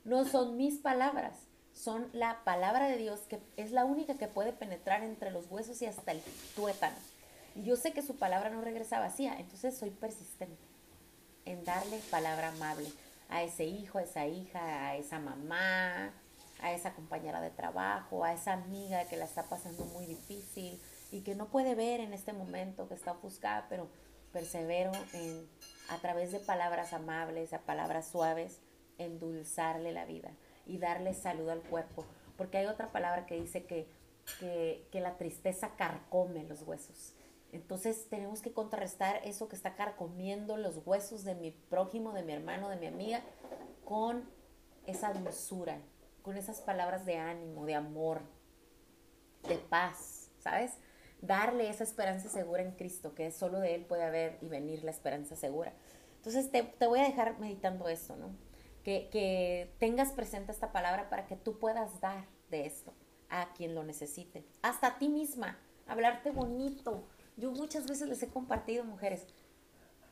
No 0.06 0.24
son 0.24 0.56
mis 0.56 0.78
palabras, 0.78 1.34
son 1.74 2.08
la 2.13 2.44
palabra 2.44 2.88
de 2.88 2.98
Dios, 2.98 3.22
que 3.22 3.39
es 3.58 3.72
la 3.72 3.86
única 3.86 4.15
que 4.15 4.28
puede 4.28 4.54
penetrar 4.54 5.04
entre 5.04 5.32
los 5.32 5.50
huesos 5.50 5.82
y 5.82 5.88
hasta 5.88 6.12
el 6.12 6.22
tuétano. 6.56 6.96
Y 7.56 7.63
yo 7.63 7.76
sé 7.76 7.91
que 7.91 8.02
su 8.02 8.15
palabra 8.15 8.50
no 8.50 8.62
regresa 8.62 9.00
vacía, 9.00 9.36
entonces 9.39 9.78
soy 9.78 9.89
persistente 9.89 10.63
en 11.46 11.63
darle 11.63 12.00
palabra 12.12 12.50
amable 12.50 12.89
a 13.30 13.44
ese 13.44 13.65
hijo, 13.65 13.98
a 13.98 14.04
esa 14.04 14.28
hija, 14.28 14.89
a 14.89 14.96
esa 14.96 15.20
mamá, 15.20 16.13
a 16.62 16.72
esa 16.72 16.94
compañera 16.94 17.41
de 17.41 17.50
trabajo, 17.50 18.24
a 18.24 18.34
esa 18.34 18.54
amiga 18.54 19.06
que 19.06 19.18
la 19.18 19.26
está 19.26 19.44
pasando 19.44 19.86
muy 19.86 20.06
difícil 20.06 20.80
y 21.12 21.22
que 21.22 21.36
no 21.36 21.48
puede 21.48 21.76
ver 21.76 22.00
en 22.00 22.13
este 22.13 22.34
momento, 22.34 22.88
que 22.88 22.94
está 22.94 23.13
ofuscada, 23.13 23.65
pero 23.70 23.88
persevero 24.32 24.91
en, 25.13 25.48
a 25.89 25.98
través 25.98 26.32
de 26.32 26.39
palabras 26.39 26.94
amables, 26.94 27.54
a 27.54 27.60
palabras 27.60 28.08
suaves, 28.08 28.60
endulzarle 28.97 29.91
la 29.91 30.05
vida 30.05 30.31
y 30.65 30.77
darle 30.77 31.13
salud 31.13 31.49
al 31.49 31.62
cuerpo. 31.62 32.05
Porque 32.38 32.58
hay 32.58 32.65
otra 32.65 32.91
palabra 32.91 33.25
que 33.25 33.39
dice 33.39 33.65
que, 33.65 33.88
que, 34.39 34.88
que 34.91 34.99
la 34.99 35.17
tristeza 35.17 35.75
carcome 35.75 36.43
los 36.43 36.63
huesos. 36.63 37.13
Entonces 37.51 38.08
tenemos 38.10 38.41
que 38.41 38.51
contrarrestar 38.51 39.21
eso 39.23 39.47
que 39.47 39.55
está 39.55 39.75
carcomiendo 39.75 40.58
los 40.58 40.86
huesos 40.86 41.23
de 41.23 41.36
mi 41.36 41.51
prójimo, 41.51 42.12
de 42.12 42.23
mi 42.23 42.34
hermano, 42.34 42.69
de 42.69 42.75
mi 42.75 42.88
amiga, 42.88 43.21
con 43.86 44.29
esa 44.86 45.13
dulzura, 45.13 45.79
con 46.21 46.38
esas 46.38 46.60
palabras 46.60 47.05
de 47.05 47.17
ánimo, 47.17 47.65
de 47.65 47.75
amor, 47.75 48.21
de 49.47 49.58
paz, 49.58 50.29
¿sabes? 50.39 50.73
Darle 51.21 51.69
esa 51.69 51.84
esperanza 51.84 52.29
segura 52.29 52.62
en 52.62 52.71
Cristo, 52.71 53.15
que 53.15 53.31
solo 53.31 53.60
de 53.60 53.75
Él 53.75 53.86
puede 53.86 54.03
haber 54.03 54.38
y 54.41 54.49
venir 54.49 54.84
la 54.84 54.91
esperanza 54.91 55.36
segura. 55.36 55.73
Entonces 56.17 56.51
te, 56.51 56.88
voy 56.88 56.99
a 56.99 57.03
dejar 57.03 57.39
meditando 57.39 57.88
esto, 57.88 58.15
¿no? 58.15 58.31
Que, 58.86 59.74
tengas 59.80 60.12
presente 60.12 60.52
esta 60.52 60.71
palabra 60.71 61.10
para 61.10 61.26
que 61.26 61.36
tú 61.36 61.58
puedas 61.58 62.00
dar 62.02 62.28
de 62.52 62.67
esto 62.67 62.93
a 63.30 63.52
quien 63.54 63.74
lo 63.74 63.84
necesite, 63.84 64.45
hasta 64.62 64.88
a 64.88 65.00
ti 65.00 65.10
misma, 65.10 65.58
hablarte 65.88 66.30
bonito, 66.30 67.04
yo 67.36 67.52
muchas 67.52 67.88
veces 67.88 68.08
les 68.08 68.21
he 68.21 68.28
compartido, 68.28 68.84
mujeres, 68.84 69.26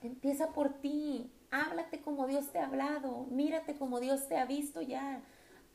empieza 0.01 0.53
por 0.53 0.81
ti, 0.81 1.31
háblate 1.51 2.01
como 2.01 2.25
Dios 2.25 2.51
te 2.51 2.57
ha 2.57 2.65
hablado, 2.65 3.27
mírate 3.29 3.75
como 3.75 3.99
Dios 3.99 4.27
te 4.27 4.37
ha 4.37 4.45
visto 4.45 4.81
ya, 4.81 5.21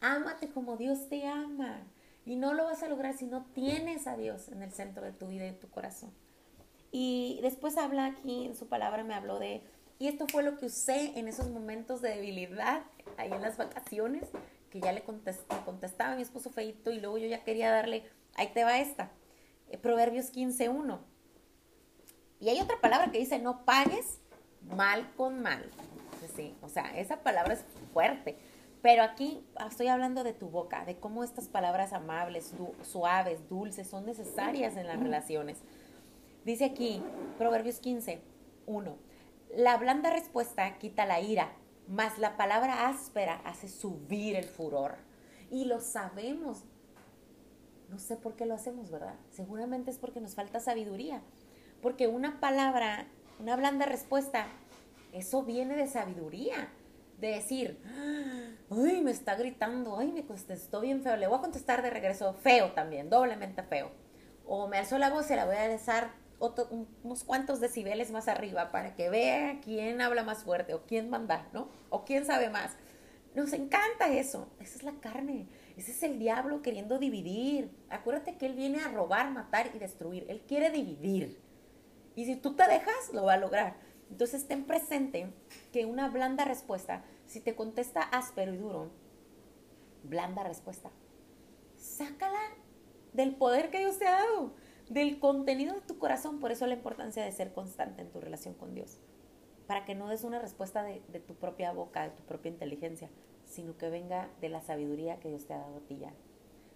ámate 0.00 0.48
como 0.48 0.76
Dios 0.76 1.08
te 1.08 1.26
ama. 1.26 1.86
Y 2.26 2.36
no 2.36 2.52
lo 2.52 2.64
vas 2.64 2.82
a 2.82 2.88
lograr 2.88 3.16
si 3.16 3.26
no 3.26 3.46
tienes 3.54 4.06
a 4.06 4.16
Dios 4.16 4.48
en 4.48 4.62
el 4.62 4.72
centro 4.72 5.04
de 5.04 5.12
tu 5.12 5.28
vida 5.28 5.46
y 5.46 5.52
de 5.52 5.56
tu 5.56 5.70
corazón. 5.70 6.12
Y 6.90 7.38
después 7.42 7.78
habla 7.78 8.06
aquí 8.06 8.46
en 8.46 8.56
su 8.56 8.66
palabra, 8.66 9.04
me 9.04 9.14
habló 9.14 9.38
de, 9.38 9.62
y 9.98 10.08
esto 10.08 10.26
fue 10.30 10.42
lo 10.42 10.56
que 10.56 10.66
usé 10.66 11.18
en 11.18 11.28
esos 11.28 11.48
momentos 11.50 12.00
de 12.00 12.10
debilidad, 12.10 12.82
ahí 13.16 13.32
en 13.32 13.42
las 13.42 13.56
vacaciones, 13.56 14.28
que 14.70 14.80
ya 14.80 14.92
le 14.92 15.02
contestaba 15.02 16.12
a 16.12 16.16
mi 16.16 16.22
esposo 16.22 16.50
feito 16.50 16.92
y 16.92 17.00
luego 17.00 17.18
yo 17.18 17.26
ya 17.26 17.42
quería 17.42 17.70
darle, 17.70 18.04
ahí 18.34 18.48
te 18.52 18.64
va 18.64 18.78
esta, 18.78 19.10
eh, 19.70 19.78
Proverbios 19.78 20.32
15.1. 20.32 20.98
Y 22.40 22.48
hay 22.50 22.60
otra 22.60 22.80
palabra 22.80 23.10
que 23.10 23.18
dice, 23.18 23.38
no 23.38 23.64
pagues 23.64 24.20
mal 24.76 25.12
con 25.16 25.42
mal. 25.42 25.68
Sí, 26.36 26.54
o 26.62 26.68
sea, 26.68 26.96
esa 26.96 27.22
palabra 27.22 27.54
es 27.54 27.64
fuerte. 27.92 28.38
Pero 28.80 29.02
aquí 29.02 29.44
estoy 29.68 29.88
hablando 29.88 30.22
de 30.22 30.32
tu 30.32 30.48
boca, 30.48 30.84
de 30.84 30.96
cómo 30.96 31.24
estas 31.24 31.48
palabras 31.48 31.92
amables, 31.92 32.52
suaves, 32.82 33.48
dulces, 33.48 33.88
son 33.88 34.06
necesarias 34.06 34.76
en 34.76 34.86
las 34.86 35.00
relaciones. 35.00 35.58
Dice 36.44 36.64
aquí, 36.64 37.02
Proverbios 37.38 37.80
15, 37.80 38.20
1. 38.66 39.07
La 39.54 39.76
blanda 39.78 40.10
respuesta 40.10 40.78
quita 40.78 41.06
la 41.06 41.20
ira, 41.20 41.52
mas 41.86 42.18
la 42.18 42.36
palabra 42.36 42.88
áspera 42.88 43.40
hace 43.44 43.68
subir 43.68 44.36
el 44.36 44.44
furor. 44.44 44.96
Y 45.50 45.64
lo 45.64 45.80
sabemos. 45.80 46.64
No 47.88 47.98
sé 47.98 48.16
por 48.16 48.36
qué 48.36 48.44
lo 48.44 48.54
hacemos, 48.54 48.90
¿verdad? 48.90 49.14
Seguramente 49.30 49.90
es 49.90 49.98
porque 49.98 50.20
nos 50.20 50.34
falta 50.34 50.60
sabiduría. 50.60 51.22
Porque 51.80 52.06
una 52.06 52.40
palabra, 52.40 53.06
una 53.40 53.56
blanda 53.56 53.86
respuesta, 53.86 54.46
eso 55.12 55.42
viene 55.44 55.76
de 55.76 55.86
sabiduría. 55.86 56.68
De 57.18 57.28
decir, 57.28 57.80
ay, 58.70 59.00
me 59.02 59.10
está 59.10 59.34
gritando, 59.34 59.98
ay, 59.98 60.12
me 60.12 60.24
contestó 60.24 60.80
bien 60.80 61.02
feo, 61.02 61.16
le 61.16 61.26
voy 61.26 61.38
a 61.38 61.40
contestar 61.40 61.82
de 61.82 61.90
regreso 61.90 62.34
feo 62.34 62.72
también, 62.72 63.10
doblemente 63.10 63.64
feo. 63.64 63.90
O 64.46 64.68
me 64.68 64.78
alzó 64.78 64.98
la 64.98 65.10
voz 65.10 65.28
y 65.30 65.34
la 65.34 65.44
voy 65.44 65.56
a 65.56 65.64
alzar 65.64 66.12
unos 66.40 67.24
cuantos 67.24 67.60
decibeles 67.60 68.10
más 68.10 68.28
arriba 68.28 68.70
para 68.70 68.94
que 68.94 69.10
vea 69.10 69.60
quién 69.60 70.00
habla 70.00 70.22
más 70.22 70.44
fuerte 70.44 70.74
o 70.74 70.84
quién 70.86 71.10
manda, 71.10 71.48
¿no? 71.52 71.68
O 71.90 72.04
quién 72.04 72.24
sabe 72.24 72.48
más. 72.50 72.76
Nos 73.34 73.52
encanta 73.52 74.08
eso. 74.08 74.48
Esa 74.60 74.76
es 74.76 74.82
la 74.82 74.92
carne. 75.00 75.48
Ese 75.76 75.92
es 75.92 76.02
el 76.02 76.18
diablo 76.18 76.62
queriendo 76.62 76.98
dividir. 76.98 77.70
Acuérdate 77.88 78.36
que 78.36 78.46
él 78.46 78.54
viene 78.54 78.80
a 78.80 78.88
robar, 78.88 79.30
matar 79.30 79.70
y 79.74 79.78
destruir. 79.78 80.26
Él 80.28 80.42
quiere 80.46 80.70
dividir. 80.70 81.40
Y 82.16 82.24
si 82.24 82.36
tú 82.36 82.54
te 82.56 82.66
dejas, 82.66 83.12
lo 83.12 83.24
va 83.24 83.34
a 83.34 83.38
lograr. 83.38 83.76
Entonces 84.10 84.46
ten 84.48 84.64
presente 84.64 85.32
que 85.72 85.86
una 85.86 86.08
blanda 86.08 86.44
respuesta, 86.44 87.04
si 87.26 87.40
te 87.40 87.54
contesta 87.54 88.02
áspero 88.02 88.54
y 88.54 88.56
duro, 88.56 88.90
blanda 90.02 90.42
respuesta, 90.42 90.90
sácala 91.76 92.40
del 93.12 93.34
poder 93.34 93.70
que 93.70 93.78
Dios 93.78 93.98
te 93.98 94.06
ha 94.06 94.12
dado, 94.12 94.52
del 94.90 95.18
contenido 95.18 95.74
de 95.74 95.80
tu 95.80 95.98
corazón. 95.98 96.40
Por 96.40 96.52
eso 96.52 96.66
la 96.66 96.74
importancia 96.74 97.24
de 97.24 97.32
ser 97.32 97.52
constante 97.52 98.02
en 98.02 98.10
tu 98.10 98.20
relación 98.20 98.54
con 98.54 98.74
Dios. 98.74 98.98
Para 99.66 99.84
que 99.84 99.94
no 99.94 100.08
des 100.08 100.24
una 100.24 100.38
respuesta 100.38 100.82
de, 100.82 101.00
tu 101.20 101.34
propia 101.34 101.72
boca, 101.72 102.04
de 102.04 102.10
tu 102.10 102.22
propia 102.22 102.50
inteligencia, 102.50 103.10
sino 103.44 103.76
que 103.76 103.90
venga 103.90 104.30
de 104.40 104.48
la 104.48 104.60
sabiduría 104.62 105.20
que 105.20 105.28
Dios 105.28 105.46
te 105.46 105.54
ha 105.54 105.58
dado 105.58 105.76
a 105.76 105.80
ti 105.80 105.98
ya. 105.98 106.12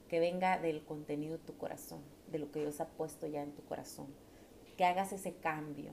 Que 0.09 0.20
venga 0.20 0.59
del 0.59 0.85
contenido 0.85 1.38
de 1.38 1.44
tu 1.44 1.57
corazón, 1.57 2.01
de 2.31 2.38
lo 2.38 2.53
que 2.53 2.61
Dios 2.61 2.81
ha 2.81 2.88
puesto 2.88 3.27
ya 3.27 3.42
en 3.42 3.53
tu 3.53 3.62
corazón 3.64 4.09
que 4.77 4.85
hagas 4.85 5.12
ese 5.12 5.35
cambio. 5.35 5.92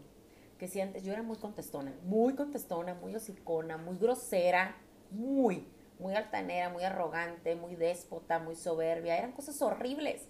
Que 0.57 0.67
si 0.67 0.81
antes 0.81 1.03
yo 1.03 1.13
era 1.13 1.23
muy 1.23 1.37
contestona, 1.37 1.93
muy 2.03 2.35
contestona, 2.35 2.93
muy 2.93 3.15
hocicona, 3.15 3.77
muy 3.77 3.97
grosera, 3.97 4.75
muy, 5.09 5.67
muy 5.99 6.15
altanera, 6.15 6.69
muy 6.69 6.83
arrogante, 6.83 7.55
muy 7.55 7.75
déspota, 7.75 8.39
muy 8.39 8.55
soberbia. 8.55 9.17
Eran 9.17 9.31
cosas 9.31 9.61
horribles 9.61 10.27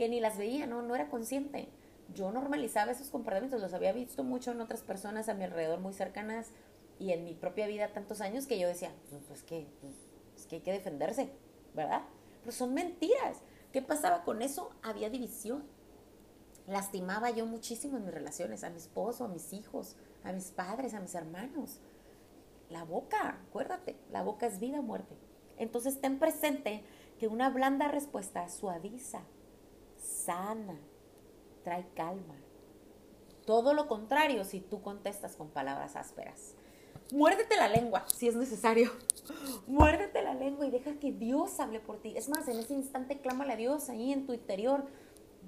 que 0.00 0.08
ni 0.08 0.18
las 0.18 0.38
veía, 0.38 0.66
no, 0.66 0.80
no 0.80 0.94
era 0.94 1.10
consciente. 1.10 1.68
Yo 2.14 2.32
normalizaba 2.32 2.90
esos 2.90 3.10
comportamientos, 3.10 3.60
los 3.60 3.74
había 3.74 3.92
visto 3.92 4.24
mucho 4.24 4.50
en 4.52 4.62
otras 4.62 4.80
personas 4.80 5.28
a 5.28 5.34
mi 5.34 5.44
alrededor 5.44 5.78
muy 5.78 5.92
cercanas 5.92 6.52
y 6.98 7.12
en 7.12 7.22
mi 7.22 7.34
propia 7.34 7.66
vida 7.66 7.92
tantos 7.92 8.22
años 8.22 8.46
que 8.46 8.58
yo 8.58 8.66
decía, 8.66 8.92
pues, 9.10 9.22
pues 9.28 9.42
que, 9.42 9.66
pues, 9.82 9.92
es 10.38 10.46
que 10.46 10.56
hay 10.56 10.62
que 10.62 10.72
defenderse, 10.72 11.28
¿verdad? 11.74 12.00
Pero 12.40 12.50
son 12.50 12.72
mentiras. 12.72 13.42
¿Qué 13.74 13.82
pasaba 13.82 14.24
con 14.24 14.40
eso? 14.40 14.70
Había 14.82 15.10
división 15.10 15.64
lastimaba 16.66 17.28
yo 17.28 17.44
muchísimo 17.44 17.98
en 17.98 18.06
mis 18.06 18.14
relaciones, 18.14 18.64
a 18.64 18.70
mi 18.70 18.78
esposo, 18.78 19.26
a 19.26 19.28
mis 19.28 19.52
hijos, 19.52 19.96
a 20.24 20.32
mis 20.32 20.46
padres, 20.52 20.94
a 20.94 21.00
mis 21.00 21.14
hermanos. 21.14 21.78
La 22.70 22.84
boca, 22.84 23.40
acuérdate, 23.48 23.96
la 24.10 24.22
boca 24.22 24.46
es 24.46 24.60
vida 24.60 24.80
o 24.80 24.82
muerte. 24.82 25.14
Entonces 25.58 26.00
ten 26.00 26.18
presente 26.18 26.84
que 27.18 27.28
una 27.28 27.50
blanda 27.50 27.88
respuesta 27.88 28.48
suaviza, 28.48 29.24
sana, 30.00 30.78
trae 31.62 31.86
calma. 31.94 32.36
Todo 33.46 33.74
lo 33.74 33.88
contrario 33.88 34.44
si 34.44 34.60
tú 34.60 34.82
contestas 34.82 35.36
con 35.36 35.48
palabras 35.48 35.96
ásperas. 35.96 36.54
Muérdete 37.12 37.56
la 37.56 37.68
lengua 37.68 38.04
si 38.08 38.28
es 38.28 38.36
necesario. 38.36 38.92
Muérdete 39.66 40.22
la 40.22 40.34
lengua 40.34 40.66
y 40.66 40.70
deja 40.70 40.94
que 41.00 41.12
Dios 41.12 41.58
hable 41.60 41.80
por 41.80 42.00
ti. 42.00 42.16
Es 42.16 42.28
más, 42.28 42.46
en 42.48 42.58
ese 42.58 42.74
instante 42.74 43.20
clámale 43.20 43.54
a 43.54 43.56
Dios 43.56 43.88
ahí 43.88 44.12
en 44.12 44.26
tu 44.26 44.32
interior 44.32 44.86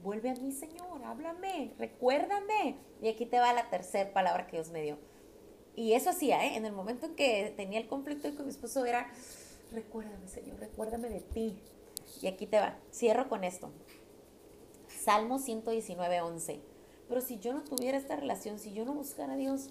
vuelve 0.03 0.31
a 0.31 0.35
mí, 0.35 0.53
Señor, 0.53 1.03
háblame, 1.05 1.75
recuérdame. 1.79 2.77
Y 3.01 3.09
aquí 3.09 3.27
te 3.27 3.39
va 3.39 3.53
la 3.53 3.71
tercera 3.71 4.13
palabra 4.13 4.47
que 4.47 4.57
Dios 4.57 4.71
me 4.71 4.83
dio. 4.83 4.99
Y 5.75 5.95
eso 5.95 6.11
hacía, 6.11 6.45
¿eh? 6.45 6.57
En 6.57 6.67
el 6.67 6.73
momento 6.73 7.07
en 7.07 7.15
que 7.15 7.53
tenía 7.57 7.81
el 7.81 7.89
conflicto 7.89 8.35
con 8.35 8.45
mi 8.45 8.51
esposo 8.51 8.85
era, 8.85 9.11
recuérdame, 9.73 10.29
Señor, 10.29 10.59
recuérdame 10.59 11.09
de 11.09 11.21
ti. 11.21 11.59
Y 12.21 12.27
aquí 12.27 12.47
te 12.47 12.59
va, 12.59 12.77
cierro 12.93 13.29
con 13.29 13.45
esto. 13.45 13.71
Salmo 15.03 15.41
119, 15.41 16.21
11. 16.21 16.61
Pero 17.09 17.21
si 17.21 17.41
yo 17.41 17.53
no 17.53 17.65
tuviera 17.65 17.99
esta 17.99 18.15
relación, 18.15 18.61
si 18.61 18.73
yo 18.73 18.85
no 18.85 18.95
buscara 18.95 19.33
a 19.33 19.37
Dios, 19.37 19.71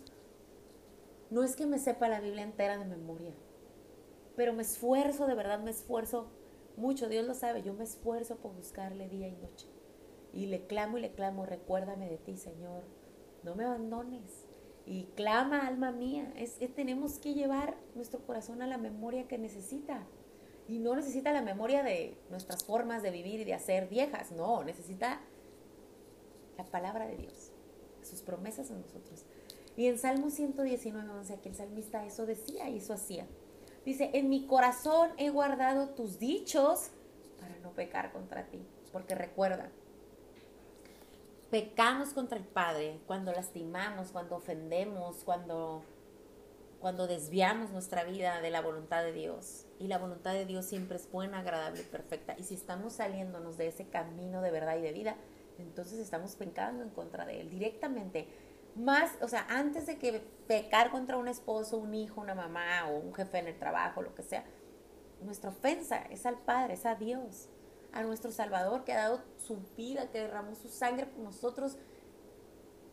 no 1.29 1.43
es 1.43 1.55
que 1.55 1.65
me 1.65 1.79
sepa 1.79 2.09
la 2.09 2.19
Biblia 2.19 2.43
entera 2.43 2.77
de 2.77 2.83
memoria, 2.83 3.31
pero 4.35 4.51
me 4.51 4.63
esfuerzo, 4.63 5.27
de 5.27 5.35
verdad 5.35 5.61
me 5.61 5.71
esfuerzo 5.71 6.27
mucho, 6.75 7.07
Dios 7.07 7.25
lo 7.25 7.33
sabe, 7.33 7.63
yo 7.63 7.73
me 7.73 7.85
esfuerzo 7.85 8.35
por 8.37 8.53
buscarle 8.53 9.07
día 9.07 9.29
y 9.29 9.37
noche. 9.37 9.67
Y 10.33 10.47
le 10.47 10.67
clamo 10.67 10.97
y 10.97 11.01
le 11.01 11.13
clamo, 11.13 11.45
recuérdame 11.45 12.09
de 12.09 12.17
ti, 12.17 12.35
Señor, 12.35 12.83
no 13.43 13.55
me 13.55 13.63
abandones. 13.63 14.45
Y 14.85 15.05
clama, 15.15 15.65
alma 15.65 15.93
mía, 15.93 16.33
es 16.35 16.55
que 16.55 16.67
tenemos 16.67 17.19
que 17.19 17.33
llevar 17.33 17.77
nuestro 17.95 18.25
corazón 18.25 18.61
a 18.61 18.67
la 18.67 18.77
memoria 18.77 19.29
que 19.29 19.37
necesita. 19.37 20.05
Y 20.67 20.79
no 20.79 20.95
necesita 20.95 21.33
la 21.33 21.41
memoria 21.41 21.83
de 21.83 22.17
nuestras 22.29 22.63
formas 22.63 23.03
de 23.03 23.11
vivir 23.11 23.39
y 23.41 23.43
de 23.43 23.53
hacer 23.53 23.87
viejas, 23.87 24.31
no, 24.31 24.63
necesita 24.63 25.19
la 26.57 26.63
palabra 26.65 27.07
de 27.07 27.17
Dios, 27.17 27.51
sus 28.01 28.21
promesas 28.21 28.69
en 28.69 28.81
nosotros. 28.81 29.25
Y 29.75 29.87
en 29.87 29.97
Salmo 29.97 30.29
119, 30.29 31.09
11, 31.09 31.33
aquí 31.33 31.49
el 31.49 31.55
salmista 31.55 32.05
eso 32.05 32.25
decía 32.25 32.69
y 32.69 32.77
eso 32.77 32.93
hacía. 32.93 33.25
Dice, 33.85 34.11
en 34.13 34.29
mi 34.29 34.45
corazón 34.45 35.11
he 35.17 35.29
guardado 35.29 35.89
tus 35.89 36.19
dichos 36.19 36.91
para 37.39 37.57
no 37.59 37.71
pecar 37.71 38.11
contra 38.11 38.45
ti. 38.45 38.59
Porque 38.91 39.15
recuerda, 39.15 39.69
pecamos 41.49 42.09
contra 42.09 42.37
el 42.37 42.43
Padre 42.43 42.99
cuando 43.07 43.31
lastimamos, 43.31 44.11
cuando 44.11 44.35
ofendemos, 44.35 45.23
cuando, 45.23 45.83
cuando 46.81 47.07
desviamos 47.07 47.69
nuestra 47.69 48.03
vida 48.03 48.41
de 48.41 48.49
la 48.49 48.61
voluntad 48.61 49.03
de 49.03 49.13
Dios. 49.13 49.67
Y 49.79 49.87
la 49.87 49.99
voluntad 49.99 50.33
de 50.33 50.45
Dios 50.45 50.65
siempre 50.65 50.97
es 50.97 51.09
buena, 51.09 51.39
agradable 51.39 51.81
y 51.81 51.85
perfecta. 51.85 52.35
Y 52.37 52.43
si 52.43 52.55
estamos 52.55 52.93
saliéndonos 52.93 53.57
de 53.57 53.67
ese 53.67 53.87
camino 53.87 54.41
de 54.41 54.51
verdad 54.51 54.77
y 54.77 54.81
de 54.81 54.91
vida, 54.91 55.15
entonces 55.59 55.99
estamos 55.99 56.35
pecando 56.35 56.83
en 56.83 56.89
contra 56.89 57.25
de 57.25 57.39
Él 57.39 57.49
directamente 57.51 58.27
más, 58.75 59.11
o 59.21 59.27
sea, 59.27 59.45
antes 59.49 59.85
de 59.85 59.97
que 59.97 60.21
pecar 60.47 60.91
contra 60.91 61.17
un 61.17 61.27
esposo, 61.27 61.77
un 61.77 61.93
hijo, 61.93 62.21
una 62.21 62.35
mamá 62.35 62.87
o 62.89 62.97
un 62.97 63.13
jefe 63.13 63.39
en 63.39 63.47
el 63.47 63.59
trabajo, 63.59 64.01
lo 64.01 64.15
que 64.15 64.23
sea, 64.23 64.45
nuestra 65.21 65.49
ofensa 65.49 65.97
es 66.09 66.25
al 66.25 66.37
Padre, 66.39 66.75
es 66.75 66.85
a 66.85 66.95
Dios, 66.95 67.49
a 67.91 68.01
nuestro 68.03 68.31
Salvador 68.31 68.83
que 68.83 68.93
ha 68.93 69.09
dado 69.09 69.21
su 69.37 69.57
vida, 69.75 70.09
que 70.09 70.19
derramó 70.19 70.55
su 70.55 70.69
sangre 70.69 71.05
por 71.05 71.23
nosotros 71.23 71.77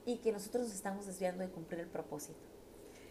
y 0.05 0.19
que 0.19 0.33
nosotros 0.33 0.65
nos 0.65 0.75
estamos 0.75 1.07
desviando 1.07 1.43
de 1.45 1.51
cumplir 1.51 1.81
el 1.81 1.89
propósito. 1.89 2.58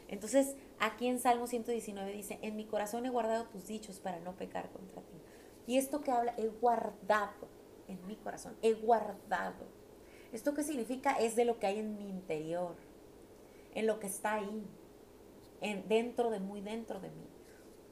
Entonces, 0.07 0.55
aquí 0.79 1.07
en 1.07 1.19
Salmo 1.19 1.47
119 1.47 2.11
dice, 2.13 2.39
en 2.41 2.55
mi 2.55 2.65
corazón 2.65 3.05
he 3.05 3.09
guardado 3.09 3.45
tus 3.45 3.67
dichos 3.67 3.99
para 3.99 4.19
no 4.19 4.35
pecar 4.35 4.69
contra 4.71 5.01
ti. 5.01 5.17
Y 5.65 5.77
esto 5.77 6.01
que 6.01 6.11
habla, 6.11 6.33
he 6.37 6.47
guardado 6.47 7.47
en 7.87 8.05
mi 8.07 8.15
corazón, 8.15 8.55
he 8.61 8.73
guardado 8.73 9.77
¿Esto 10.31 10.53
qué 10.53 10.63
significa? 10.63 11.13
Es 11.13 11.35
de 11.35 11.45
lo 11.45 11.59
que 11.59 11.67
hay 11.67 11.79
en 11.79 11.97
mi 11.97 12.09
interior, 12.09 12.75
en 13.73 13.87
lo 13.87 13.99
que 13.99 14.07
está 14.07 14.35
ahí, 14.35 14.67
en, 15.61 15.87
dentro 15.87 16.29
de, 16.29 16.39
muy 16.39 16.61
dentro 16.61 16.99
de 16.99 17.09
mí, 17.09 17.27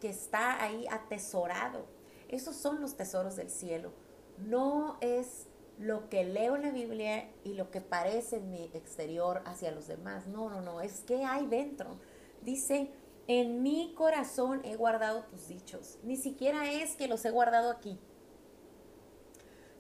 que 0.02 0.10
está 0.10 0.62
ahí 0.62 0.86
atesorado. 0.92 1.86
Esos 2.28 2.56
son 2.56 2.82
los 2.82 2.98
tesoros 2.98 3.36
del 3.36 3.50
cielo. 3.50 3.94
No 4.38 4.98
es 5.00 5.48
lo 5.78 6.10
que 6.10 6.24
leo 6.24 6.56
en 6.56 6.64
la 6.64 6.72
Biblia 6.72 7.30
y 7.44 7.54
lo 7.54 7.72
que 7.72 7.82
parece 7.82 8.38
en 8.38 8.52
mi 8.52 8.72
exterior 8.74 9.42
hacia 9.46 9.72
los 9.72 9.88
demás. 9.88 10.28
No, 10.28 10.50
no, 10.50 10.62
no, 10.62 10.82
es 10.82 11.02
que 11.02 11.24
hay 11.26 11.46
dentro. 11.48 12.00
Dice, 12.42 12.92
en 13.28 13.64
mi 13.64 13.94
corazón 13.96 14.62
he 14.64 14.76
guardado 14.76 15.24
tus 15.24 15.48
dichos. 15.48 15.98
Ni 16.04 16.16
siquiera 16.16 16.72
es 16.72 16.96
que 16.96 17.08
los 17.08 17.26
he 17.26 17.32
guardado 17.32 17.72
aquí 17.72 18.00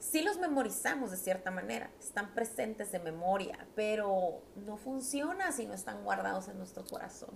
sí 0.06 0.22
los 0.22 0.38
memorizamos 0.38 1.12
de 1.12 1.18
cierta 1.18 1.52
manera, 1.52 1.90
están 2.00 2.34
presentes 2.34 2.92
de 2.92 3.00
memoria, 3.00 3.68
pero 3.76 4.42
no 4.56 4.78
funciona 4.78 5.52
si 5.52 5.66
no 5.66 5.74
están 5.74 6.04
guardados 6.04 6.48
en 6.48 6.58
nuestro 6.58 6.86
corazón. 6.86 7.32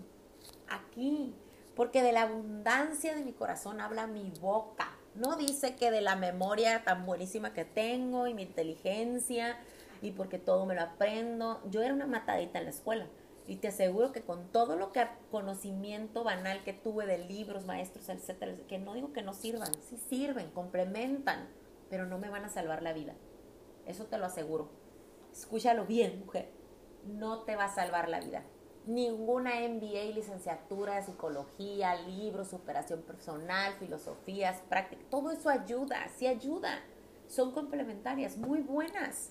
Aquí, 0.70 1.36
porque 1.76 2.04
de 2.04 2.12
la 2.12 2.24
abundancia 2.24 3.16
de 3.16 3.24
mi 3.24 3.34
corazón 3.34 3.82
habla 3.82 4.08
mi 4.08 4.32
boca. 4.40 4.92
No 5.16 5.36
dice 5.36 5.76
que 5.76 5.92
de 5.92 6.02
la 6.02 6.16
memoria 6.16 6.84
tan 6.84 7.06
buenísima 7.06 7.54
que 7.54 7.66
tengo 7.66 8.28
y 8.28 8.34
mi 8.34 8.44
inteligencia 8.44 9.58
y 10.02 10.12
porque 10.12 10.38
todo 10.38 10.66
me 10.66 10.76
lo 10.76 10.82
aprendo. 10.82 11.62
Yo 11.70 11.82
era 11.82 11.94
una 11.94 12.08
matadita 12.08 12.60
en 12.60 12.66
la 12.66 12.72
escuela 12.72 13.08
y 13.48 13.58
te 13.58 13.70
aseguro 13.70 14.12
que 14.12 14.22
con 14.22 14.52
todo 14.52 14.76
lo 14.76 14.92
que 14.92 15.08
conocimiento 15.32 16.24
banal 16.24 16.64
que 16.64 16.74
tuve 16.74 17.06
de 17.06 17.18
libros, 17.18 17.66
maestros, 17.66 18.10
etcétera, 18.10 18.56
que 18.68 18.78
no 18.78 18.94
digo 18.94 19.12
que 19.12 19.24
no 19.24 19.34
sirvan, 19.34 19.74
sí 19.82 19.98
sirven, 19.98 20.52
complementan 20.52 21.50
pero 21.90 22.06
no 22.06 22.18
me 22.20 22.30
van 22.30 22.46
a 22.46 22.50
salvar 22.50 22.84
la 22.84 22.94
vida. 22.94 23.14
Eso 23.86 24.06
te 24.06 24.18
lo 24.18 24.26
aseguro. 24.26 24.70
Escúchalo 25.32 25.86
bien, 25.86 26.20
mujer. 26.20 26.50
No 27.06 27.44
te 27.44 27.56
va 27.56 27.66
a 27.66 27.74
salvar 27.74 28.10
la 28.10 28.20
vida. 28.20 28.44
Ninguna 28.90 29.52
MBA, 29.68 30.16
licenciatura 30.16 31.02
psicología, 31.02 31.96
libros, 31.96 32.50
superación 32.50 33.02
personal, 33.04 33.74
filosofías, 33.80 34.62
prácticas, 34.68 35.06
todo 35.10 35.32
eso 35.32 35.50
ayuda, 35.50 36.08
sí 36.18 36.28
ayuda. 36.28 36.80
Son 37.28 37.52
complementarias, 37.52 38.38
muy 38.38 38.62
buenas. 38.62 39.28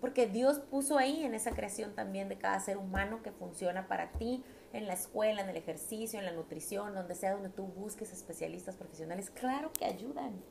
Porque 0.00 0.26
Dios 0.26 0.58
puso 0.58 0.98
ahí 0.98 1.22
en 1.22 1.34
esa 1.34 1.52
creación 1.52 1.94
también 1.94 2.28
de 2.28 2.36
cada 2.36 2.58
ser 2.58 2.76
humano 2.76 3.22
que 3.22 3.30
funciona 3.30 3.86
para 3.86 4.10
ti, 4.12 4.42
en 4.72 4.86
la 4.86 4.94
escuela, 4.94 5.42
en 5.42 5.48
el 5.48 5.56
ejercicio, 5.56 6.18
en 6.18 6.24
la 6.24 6.32
nutrición, 6.32 6.94
donde 6.94 7.14
sea 7.14 7.34
donde 7.34 7.50
tú 7.50 7.64
busques 7.64 8.12
especialistas 8.12 8.74
profesionales. 8.74 9.30
Claro 9.30 9.70
que 9.72 9.84
ayudan 9.84 10.42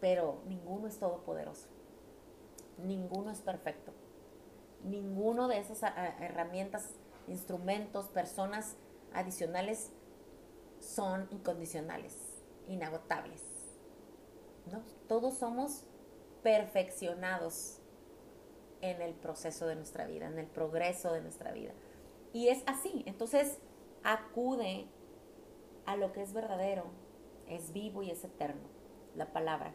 pero 0.00 0.40
ninguno 0.46 0.88
es 0.88 0.98
todopoderoso. 0.98 1.68
Ninguno 2.78 3.30
es 3.30 3.40
perfecto. 3.40 3.92
Ninguno 4.84 5.48
de 5.48 5.58
esas 5.58 5.82
herramientas, 6.20 6.90
instrumentos, 7.28 8.08
personas 8.08 8.76
adicionales 9.12 9.90
son 10.80 11.28
incondicionales, 11.30 12.16
inagotables. 12.68 13.42
¿no? 14.70 14.82
Todos 15.08 15.34
somos 15.34 15.84
perfeccionados 16.42 17.78
en 18.80 19.02
el 19.02 19.12
proceso 19.14 19.66
de 19.66 19.76
nuestra 19.76 20.06
vida, 20.06 20.26
en 20.26 20.38
el 20.38 20.46
progreso 20.46 21.12
de 21.12 21.20
nuestra 21.20 21.52
vida. 21.52 21.72
Y 22.32 22.48
es 22.48 22.62
así. 22.66 23.02
Entonces, 23.06 23.58
acude 24.02 24.86
a 25.84 25.96
lo 25.96 26.12
que 26.12 26.22
es 26.22 26.32
verdadero, 26.32 26.84
es 27.48 27.72
vivo 27.72 28.02
y 28.02 28.10
es 28.10 28.24
eterno, 28.24 28.68
la 29.16 29.32
palabra 29.32 29.74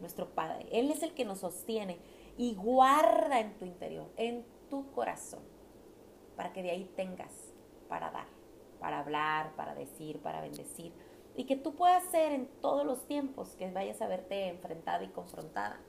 nuestro 0.00 0.28
Padre. 0.30 0.66
Él 0.72 0.90
es 0.90 1.02
el 1.02 1.12
que 1.12 1.24
nos 1.24 1.40
sostiene 1.40 1.98
y 2.38 2.54
guarda 2.54 3.40
en 3.40 3.58
tu 3.58 3.66
interior, 3.66 4.06
en 4.16 4.46
tu 4.70 4.90
corazón, 4.92 5.42
para 6.36 6.52
que 6.52 6.62
de 6.62 6.70
ahí 6.70 6.90
tengas 6.96 7.32
para 7.88 8.12
dar, 8.12 8.28
para 8.78 9.00
hablar, 9.00 9.52
para 9.56 9.74
decir, 9.74 10.20
para 10.20 10.40
bendecir. 10.40 10.92
Y 11.36 11.44
que 11.44 11.56
tú 11.56 11.74
puedas 11.74 12.04
ser 12.10 12.32
en 12.32 12.46
todos 12.60 12.86
los 12.86 13.06
tiempos 13.06 13.56
que 13.56 13.70
vayas 13.70 14.00
a 14.00 14.06
verte 14.06 14.48
enfrentada 14.48 15.02
y 15.02 15.08
confrontada. 15.08 15.80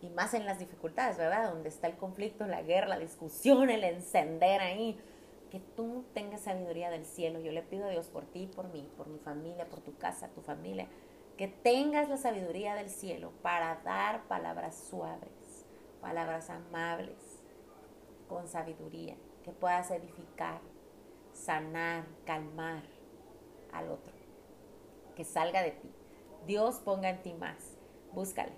Y 0.00 0.10
más 0.10 0.34
en 0.34 0.46
las 0.46 0.58
dificultades, 0.58 1.16
¿verdad? 1.16 1.50
Donde 1.50 1.68
está 1.68 1.86
el 1.86 1.96
conflicto, 1.96 2.46
la 2.46 2.62
guerra, 2.62 2.88
la 2.88 2.98
discusión, 2.98 3.70
el 3.70 3.84
encender 3.84 4.60
ahí. 4.60 4.98
Que 5.50 5.60
tú 5.60 6.04
tengas 6.12 6.42
sabiduría 6.42 6.90
del 6.90 7.04
cielo. 7.04 7.40
Yo 7.40 7.52
le 7.52 7.62
pido 7.62 7.86
a 7.86 7.90
Dios 7.90 8.08
por 8.08 8.24
ti, 8.26 8.48
por 8.54 8.68
mí, 8.68 8.88
por 8.96 9.06
mi 9.08 9.18
familia, 9.18 9.68
por 9.68 9.80
tu 9.80 9.96
casa, 9.96 10.28
tu 10.28 10.42
familia 10.42 10.88
que 11.36 11.48
tengas 11.48 12.08
la 12.08 12.16
sabiduría 12.16 12.74
del 12.74 12.88
cielo 12.88 13.32
para 13.42 13.76
dar 13.84 14.26
palabras 14.26 14.74
suaves, 14.88 15.66
palabras 16.00 16.48
amables, 16.48 17.42
con 18.28 18.48
sabiduría, 18.48 19.16
que 19.44 19.52
puedas 19.52 19.90
edificar, 19.90 20.60
sanar, 21.32 22.06
calmar 22.24 22.82
al 23.72 23.90
otro, 23.90 24.14
que 25.14 25.24
salga 25.24 25.62
de 25.62 25.72
ti. 25.72 25.92
Dios 26.46 26.80
ponga 26.80 27.10
en 27.10 27.22
ti 27.22 27.34
más. 27.34 27.76
Búscale, 28.12 28.52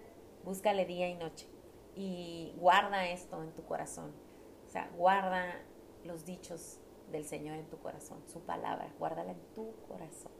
búscale 0.44 0.84
día 0.86 1.08
y 1.08 1.14
noche 1.14 1.48
y 1.96 2.54
guarda 2.58 3.08
esto 3.08 3.42
en 3.42 3.52
tu 3.54 3.64
corazón. 3.64 4.12
O 4.66 4.70
sea, 4.70 4.88
guarda 4.96 5.60
los 6.04 6.24
dichos 6.24 6.78
del 7.10 7.24
Señor 7.24 7.56
en 7.56 7.68
tu 7.68 7.78
corazón, 7.78 8.22
su 8.28 8.40
palabra, 8.40 8.92
guárdala 8.98 9.32
en 9.32 9.40
tu 9.54 9.74
corazón. 9.88 10.30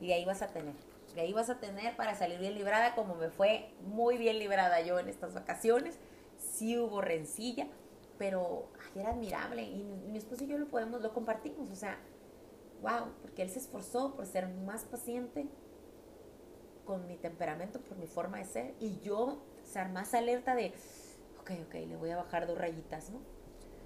Y 0.00 0.12
ahí 0.12 0.24
vas 0.24 0.42
a 0.42 0.48
tener 0.48 0.74
que 1.14 1.32
vas 1.32 1.50
a 1.50 1.60
tener 1.60 1.96
para 1.96 2.14
salir 2.14 2.38
bien 2.38 2.54
librada, 2.54 2.94
como 2.94 3.14
me 3.14 3.30
fue 3.30 3.72
muy 3.82 4.16
bien 4.18 4.38
librada 4.38 4.80
yo 4.80 4.98
en 4.98 5.08
estas 5.08 5.34
vacaciones. 5.34 5.98
Sí 6.38 6.78
hubo 6.78 7.00
rencilla, 7.00 7.68
pero 8.18 8.68
era 8.94 9.10
admirable 9.10 9.62
y 9.62 9.82
mi 9.82 10.18
esposo 10.18 10.44
y 10.44 10.46
yo 10.46 10.58
lo 10.58 10.68
podemos, 10.68 11.00
lo 11.00 11.12
compartimos, 11.12 11.70
o 11.70 11.74
sea, 11.74 11.98
wow, 12.82 13.12
porque 13.22 13.42
él 13.42 13.50
se 13.50 13.58
esforzó 13.58 14.14
por 14.14 14.26
ser 14.26 14.48
más 14.48 14.84
paciente 14.84 15.46
con 16.84 17.06
mi 17.06 17.16
temperamento, 17.16 17.80
por 17.80 17.96
mi 17.96 18.06
forma 18.06 18.38
de 18.38 18.44
ser, 18.44 18.74
y 18.80 18.98
yo 19.00 19.38
ser 19.62 19.88
más 19.88 20.12
alerta 20.14 20.54
de, 20.54 20.72
ok, 21.40 21.50
ok, 21.66 21.74
le 21.74 21.96
voy 21.96 22.10
a 22.10 22.16
bajar 22.16 22.46
dos 22.46 22.58
rayitas, 22.58 23.10
¿no? 23.10 23.20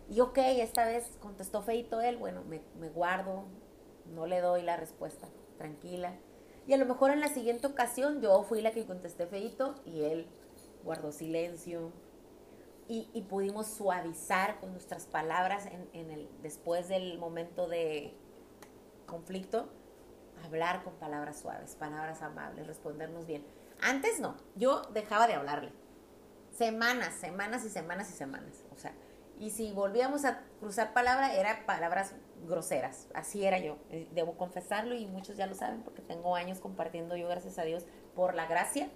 Y 0.08 0.20
ok, 0.20 0.38
esta 0.38 0.84
vez 0.84 1.16
contestó 1.20 1.62
feito 1.62 2.00
él, 2.00 2.16
bueno, 2.16 2.42
me, 2.44 2.60
me 2.78 2.88
guardo, 2.88 3.44
no 4.14 4.26
le 4.26 4.40
doy 4.40 4.62
la 4.62 4.76
respuesta, 4.76 5.28
tranquila. 5.58 6.14
Y 6.66 6.72
a 6.72 6.77
lo 6.77 6.87
mejor 6.87 7.11
en 7.11 7.20
la 7.20 7.29
siguiente 7.29 7.66
ocasión 7.66 8.20
yo 8.20 8.42
fui 8.42 8.62
la 8.62 8.72
que 8.72 8.87
contesté 8.87 9.27
feito 9.27 9.74
y 9.85 10.03
él 10.05 10.27
guardó 10.83 11.12
silencio. 11.12 11.92
Y, 12.87 13.22
pudimos 13.31 13.66
suavizar 13.66 14.61
con 14.61 14.72
nuestras 14.72 15.07
palabras 15.07 15.66
en, 15.94 16.11
el, 16.11 16.29
después 16.42 16.87
del 16.87 17.18
momento 17.18 17.66
de 17.66 18.12
conflicto, 19.07 19.70
hablar 20.44 20.85
con 20.85 20.92
palabras 20.96 21.40
suaves, 21.40 21.77
palabras 21.77 22.20
amables, 22.20 22.66
respondernos 22.66 23.27
bien. 23.27 23.42
Antes 23.81 24.20
no, 24.20 24.37
yo 24.55 24.83
dejaba 24.92 25.27
de 25.27 25.33
hablarle. 25.33 25.72
Semanas, 26.50 27.14
semanas 27.14 27.64
y 27.64 27.70
semanas 27.70 28.11
y 28.11 28.12
semanas. 28.12 28.62
O 28.70 28.79
sea, 28.79 28.92
y 29.38 29.51
si 29.51 29.73
volvíamos 29.73 30.25
a 30.25 30.42
cruzar 30.61 30.92
palabra, 30.92 31.35
era 31.35 31.66
palabras 31.66 32.14
groseras. 32.47 33.09
Así 33.14 33.44
era 33.44 33.59
yo. 33.59 33.77
Eh, 33.90 34.09
debo 34.12 34.37
confesarlo 34.37 34.94
y 34.94 35.07
muchos 35.07 35.37
ya 35.37 35.47
lo 35.47 35.55
saben 35.55 35.83
porque 35.83 36.03
tengo 36.03 36.37
años 36.37 36.61
compartiendo 36.61 37.16
yo, 37.16 37.29
gracias 37.29 37.59
a 37.59 37.64
Dios, 37.64 37.85
por 38.14 38.35
la 38.35 38.47
gracia, 38.47 38.88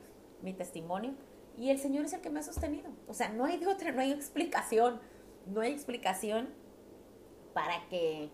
mi 0.43 0.53
testimonio. 0.53 1.15
Y 1.57 1.71
el 1.71 1.79
Señor 1.79 2.05
es 2.05 2.13
el 2.13 2.21
que 2.21 2.31
me 2.31 2.41
ha 2.41 2.43
sostenido. 2.43 2.89
O 3.09 3.15
sea, 3.15 3.31
no 3.31 3.45
hay 3.45 3.59
de 3.59 3.67
otra, 3.67 3.91
no 3.91 4.01
hay 4.01 4.13
explicación. 4.13 5.01
No 5.47 5.61
hay 5.61 5.73
explicación 5.73 6.49
para 7.53 7.89
que 7.89 8.31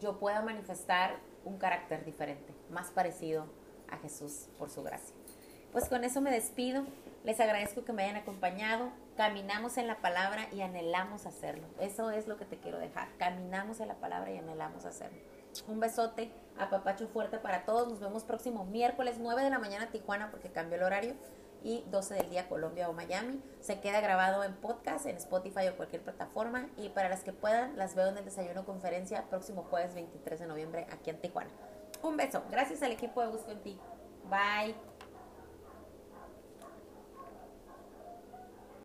yo 0.00 0.18
pueda 0.18 0.42
manifestar 0.42 1.16
un 1.44 1.58
carácter 1.58 2.04
diferente, 2.04 2.52
más 2.70 2.90
parecido 2.90 3.46
a 3.88 3.96
Jesús 3.96 4.48
por 4.58 4.70
su 4.70 4.82
gracia. 4.82 5.14
Pues 5.72 5.88
con 5.88 6.04
eso 6.04 6.20
me 6.20 6.30
despido. 6.30 6.84
Les 7.24 7.40
agradezco 7.40 7.84
que 7.84 7.92
me 7.92 8.04
hayan 8.04 8.16
acompañado. 8.16 8.90
Caminamos 9.16 9.78
en 9.78 9.86
la 9.86 9.96
palabra 10.02 10.48
y 10.52 10.60
anhelamos 10.60 11.24
hacerlo. 11.24 11.66
Eso 11.80 12.10
es 12.10 12.28
lo 12.28 12.36
que 12.36 12.44
te 12.44 12.58
quiero 12.58 12.78
dejar. 12.78 13.08
Caminamos 13.16 13.80
en 13.80 13.88
la 13.88 13.94
palabra 13.94 14.30
y 14.30 14.36
anhelamos 14.36 14.84
hacerlo. 14.84 15.18
Un 15.66 15.80
besote, 15.80 16.30
a 16.58 16.68
papacho 16.68 17.08
fuerte 17.08 17.38
para 17.38 17.64
todos. 17.64 17.88
Nos 17.88 18.00
vemos 18.00 18.24
próximo 18.24 18.66
miércoles 18.66 19.16
9 19.18 19.42
de 19.42 19.50
la 19.50 19.58
mañana 19.58 19.90
Tijuana 19.90 20.30
porque 20.30 20.50
cambió 20.50 20.76
el 20.76 20.84
horario 20.84 21.14
y 21.62 21.82
12 21.90 22.14
del 22.14 22.28
día 22.28 22.46
Colombia 22.48 22.90
o 22.90 22.92
Miami. 22.92 23.40
Se 23.60 23.80
queda 23.80 24.02
grabado 24.02 24.44
en 24.44 24.54
podcast, 24.54 25.06
en 25.06 25.16
Spotify 25.16 25.68
o 25.68 25.76
cualquier 25.76 26.02
plataforma. 26.02 26.68
Y 26.76 26.90
para 26.90 27.08
las 27.08 27.24
que 27.24 27.32
puedan, 27.32 27.76
las 27.76 27.94
veo 27.94 28.08
en 28.08 28.18
el 28.18 28.24
desayuno 28.26 28.66
conferencia 28.66 29.24
próximo 29.30 29.62
jueves 29.62 29.94
23 29.94 30.40
de 30.40 30.46
noviembre 30.46 30.86
aquí 30.92 31.08
en 31.08 31.20
Tijuana. 31.20 31.50
Un 32.02 32.18
beso. 32.18 32.42
Gracias 32.50 32.82
al 32.82 32.92
equipo 32.92 33.22
de 33.22 33.28
Busco 33.28 33.50
en 33.50 33.62
Ti. 33.62 33.78
Bye. 34.28 34.95